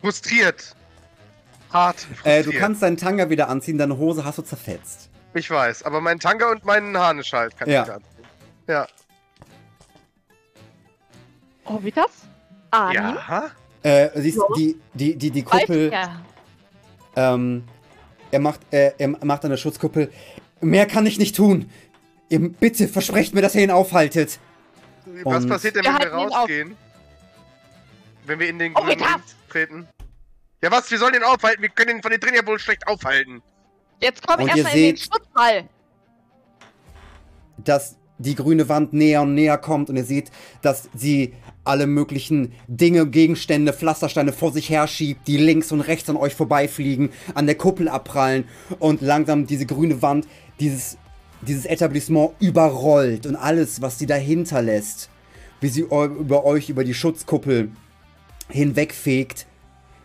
[0.00, 0.74] Frustriert.
[1.72, 1.96] Hart.
[1.98, 2.04] Äh,
[2.42, 2.46] Frustriert.
[2.46, 5.10] du kannst deinen Tanga wieder anziehen, deine Hose hast du zerfetzt.
[5.34, 7.82] Ich weiß, aber meinen Tanga und meinen Harnisch halt kann Ja.
[7.82, 8.24] ich wieder anziehen.
[8.68, 8.86] Ja.
[11.66, 12.10] Hovitas?
[12.70, 12.96] Adim?
[13.02, 13.50] Ja?
[13.82, 14.44] Äh, siehst Ja.
[14.56, 16.20] die, die, die, die Kuppel, Ja.
[17.14, 17.64] ähm,
[18.36, 20.12] er macht, äh, er macht eine Schutzkuppel.
[20.60, 21.70] Mehr kann ich nicht tun.
[22.28, 24.38] Ihr, bitte, versprecht mir, dass ihr ihn aufhaltet.
[25.24, 26.34] Was Und- passiert denn, Wir wenn wir ihn auf.
[26.34, 26.76] rausgehen?
[28.26, 29.88] Wenn wir in den Oh, grünen wir treten?
[30.62, 30.90] Ja, was?
[30.90, 31.62] Wir sollen den aufhalten.
[31.62, 33.42] Wir können den von den drin ja wohl schlecht aufhalten.
[34.02, 35.64] Jetzt komm erstmal in den Schutzball.
[37.58, 40.30] dass die grüne Wand näher und näher kommt und ihr seht,
[40.62, 41.34] dass sie
[41.66, 47.10] alle möglichen Dinge, Gegenstände, Pflastersteine vor sich herschiebt, die links und rechts an euch vorbeifliegen,
[47.34, 48.44] an der Kuppel abprallen
[48.78, 50.26] und langsam diese grüne Wand,
[50.60, 50.98] dieses,
[51.42, 55.10] dieses Etablissement überrollt und alles, was sie dahinter lässt,
[55.60, 57.70] wie sie über euch, über die Schutzkuppel
[58.48, 59.46] hinwegfegt,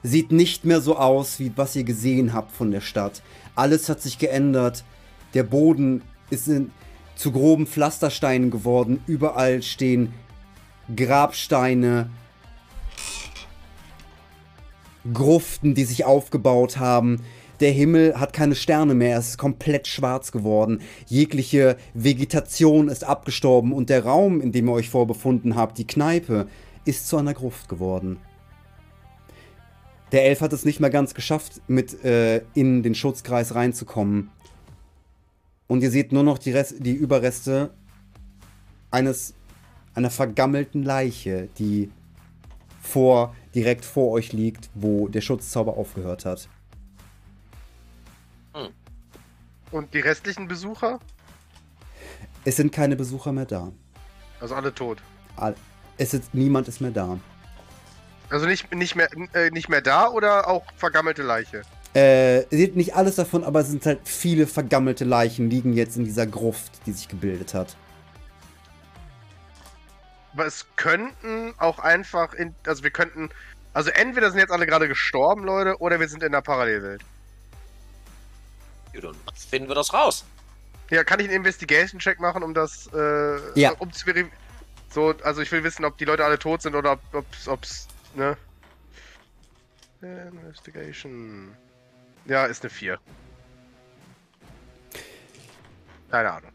[0.03, 3.21] sieht nicht mehr so aus, wie was ihr gesehen habt von der Stadt.
[3.55, 4.83] Alles hat sich geändert.
[5.33, 6.71] Der Boden ist in,
[7.15, 9.01] zu groben Pflastersteinen geworden.
[9.05, 10.13] Überall stehen
[10.95, 12.09] Grabsteine,
[15.13, 17.21] Gruften, die sich aufgebaut haben.
[17.59, 20.81] Der Himmel hat keine Sterne mehr, es ist komplett schwarz geworden.
[21.07, 26.47] Jegliche Vegetation ist abgestorben und der Raum, in dem ihr euch vorbefunden habt, die Kneipe,
[26.85, 28.17] ist zu einer Gruft geworden.
[30.11, 34.29] Der Elf hat es nicht mehr ganz geschafft, mit äh, in den Schutzkreis reinzukommen.
[35.67, 37.69] Und ihr seht nur noch die, Rest, die Überreste
[38.89, 39.35] eines
[39.93, 41.91] einer vergammelten Leiche, die
[42.81, 46.49] vor, direkt vor euch liegt, wo der Schutzzauber aufgehört hat.
[49.71, 50.99] Und die restlichen Besucher?
[52.43, 53.71] Es sind keine Besucher mehr da.
[54.39, 55.01] Also alle tot.
[55.97, 57.17] Es ist, niemand ist mehr da.
[58.29, 61.61] Also nicht, nicht, mehr, äh, nicht mehr da oder auch vergammelte Leiche?
[61.93, 66.05] Äh, seht nicht alles davon, aber es sind halt viele vergammelte Leichen liegen jetzt in
[66.05, 67.75] dieser Gruft, die sich gebildet hat.
[70.33, 72.55] Aber es könnten auch einfach in.
[72.65, 73.29] Also wir könnten.
[73.73, 77.03] Also entweder sind jetzt alle gerade gestorben, Leute, oder wir sind in der Parallelwelt.
[78.93, 79.15] Ja, dann
[79.49, 80.25] finden wir das raus.
[80.89, 83.71] Ja, kann ich einen Investigation-Check machen, um das, äh, Ja.
[83.79, 84.05] um zu
[84.89, 87.87] So, also ich will wissen, ob die Leute alle tot sind oder ob, ob's, ob's,
[88.13, 88.35] ne?
[90.01, 91.55] Investigation.
[92.25, 92.99] Ja, ist eine 4.
[96.09, 96.51] Keine Ahnung.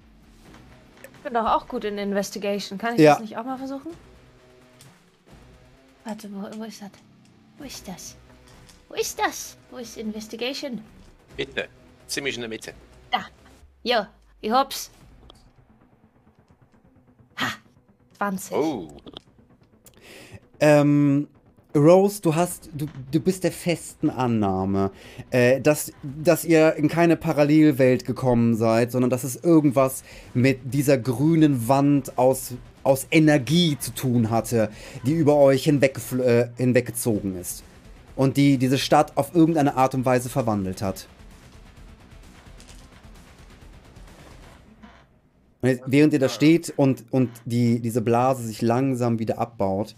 [1.16, 2.78] Ich bin doch auch gut in Investigation.
[2.78, 3.12] Kann ich Ja.
[3.14, 3.90] das nicht auch mal versuchen?
[6.04, 6.90] Warte, wo, wo ist das?
[7.58, 8.16] Wo ist das?
[8.88, 9.56] Wo ist das?
[9.70, 10.82] Wo ist Investigation?
[11.36, 11.68] Bitte.
[12.06, 12.72] Ziemlich in der Mitte.
[13.82, 14.04] Jo,
[14.40, 14.90] ich hab's.
[17.38, 17.46] Ha!
[18.18, 18.52] 20.
[18.56, 18.88] Oh.
[20.58, 21.28] Ähm,
[21.76, 24.90] Rose, du hast, du, du bist der festen Annahme,
[25.30, 30.02] äh, dass, dass ihr in keine Parallelwelt gekommen seid, sondern dass es irgendwas
[30.32, 34.70] mit dieser grünen Wand aus, aus Energie zu tun hatte,
[35.04, 37.62] die über euch hinweggefl- äh, hinweggezogen ist.
[38.16, 41.06] Und die diese Stadt auf irgendeine Art und Weise verwandelt hat.
[45.60, 49.94] Und während ihr da steht und, und die, diese Blase sich langsam wieder abbaut,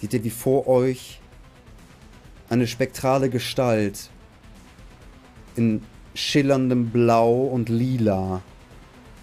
[0.00, 1.20] seht ihr, wie vor euch
[2.48, 4.10] eine spektrale Gestalt
[5.56, 5.82] in
[6.14, 8.42] schillerndem Blau und Lila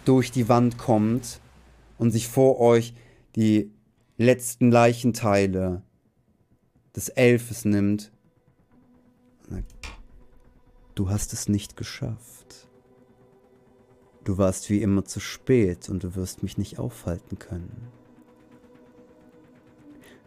[0.06, 1.40] durch die Wand kommt
[1.98, 2.94] und sich vor euch
[3.36, 3.72] die
[4.18, 5.82] letzten Leichenteile
[6.96, 8.12] des Elfes nimmt.
[10.96, 12.68] Du hast es nicht geschafft.
[14.24, 17.92] Du warst wie immer zu spät und du wirst mich nicht aufhalten können.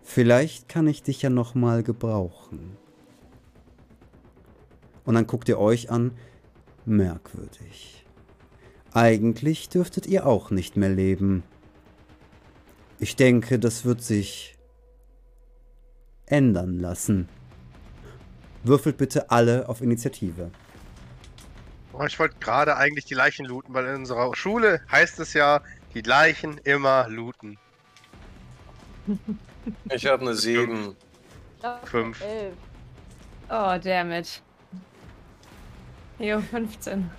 [0.09, 2.79] Vielleicht kann ich dich ja noch mal gebrauchen.
[5.05, 6.17] Und dann guckt ihr euch an.
[6.87, 8.07] Merkwürdig.
[8.95, 11.43] Eigentlich dürftet ihr auch nicht mehr leben.
[13.01, 14.57] Ich denke, das wird sich
[16.25, 17.29] ändern lassen.
[18.63, 20.53] Würfelt bitte alle auf Initiative.
[21.93, 25.63] Oh, ich wollte gerade eigentlich die Leichen looten, weil in unserer Schule heißt es ja,
[25.95, 27.59] die Leichen immer looten.
[29.93, 30.97] Ich habe eine 7.
[31.85, 32.21] Fünf.
[32.21, 32.55] Elf.
[33.49, 34.43] Oh, dammit.
[36.19, 37.11] Jo, 15.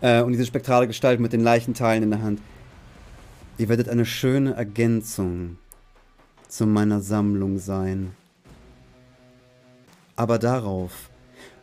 [0.00, 2.40] Äh, und diese spektrale Gestalt mit den Leichenteilen in der Hand.
[3.58, 5.58] Ihr werdet eine schöne Ergänzung
[6.48, 8.14] zu meiner Sammlung sein.
[10.16, 11.10] Aber darauf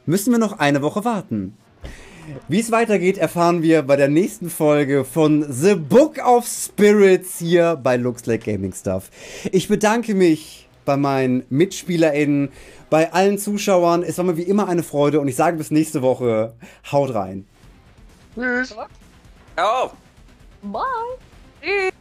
[0.06, 1.58] müssen wir noch eine Woche warten.
[2.48, 7.76] Wie es weitergeht, erfahren wir bei der nächsten Folge von The Book of Spirits hier
[7.82, 9.10] bei Looks Like Gaming Stuff.
[9.52, 12.50] Ich bedanke mich bei meinen MitspielerInnen,
[12.90, 14.04] bei allen Zuschauern.
[14.04, 16.54] Es war mir wie immer eine Freude und ich sage bis nächste Woche.
[16.92, 17.46] Haut rein.
[18.36, 18.76] Tschüss.
[19.56, 19.94] Auf!
[20.64, 20.82] Bye.
[21.62, 21.99] Tschüss.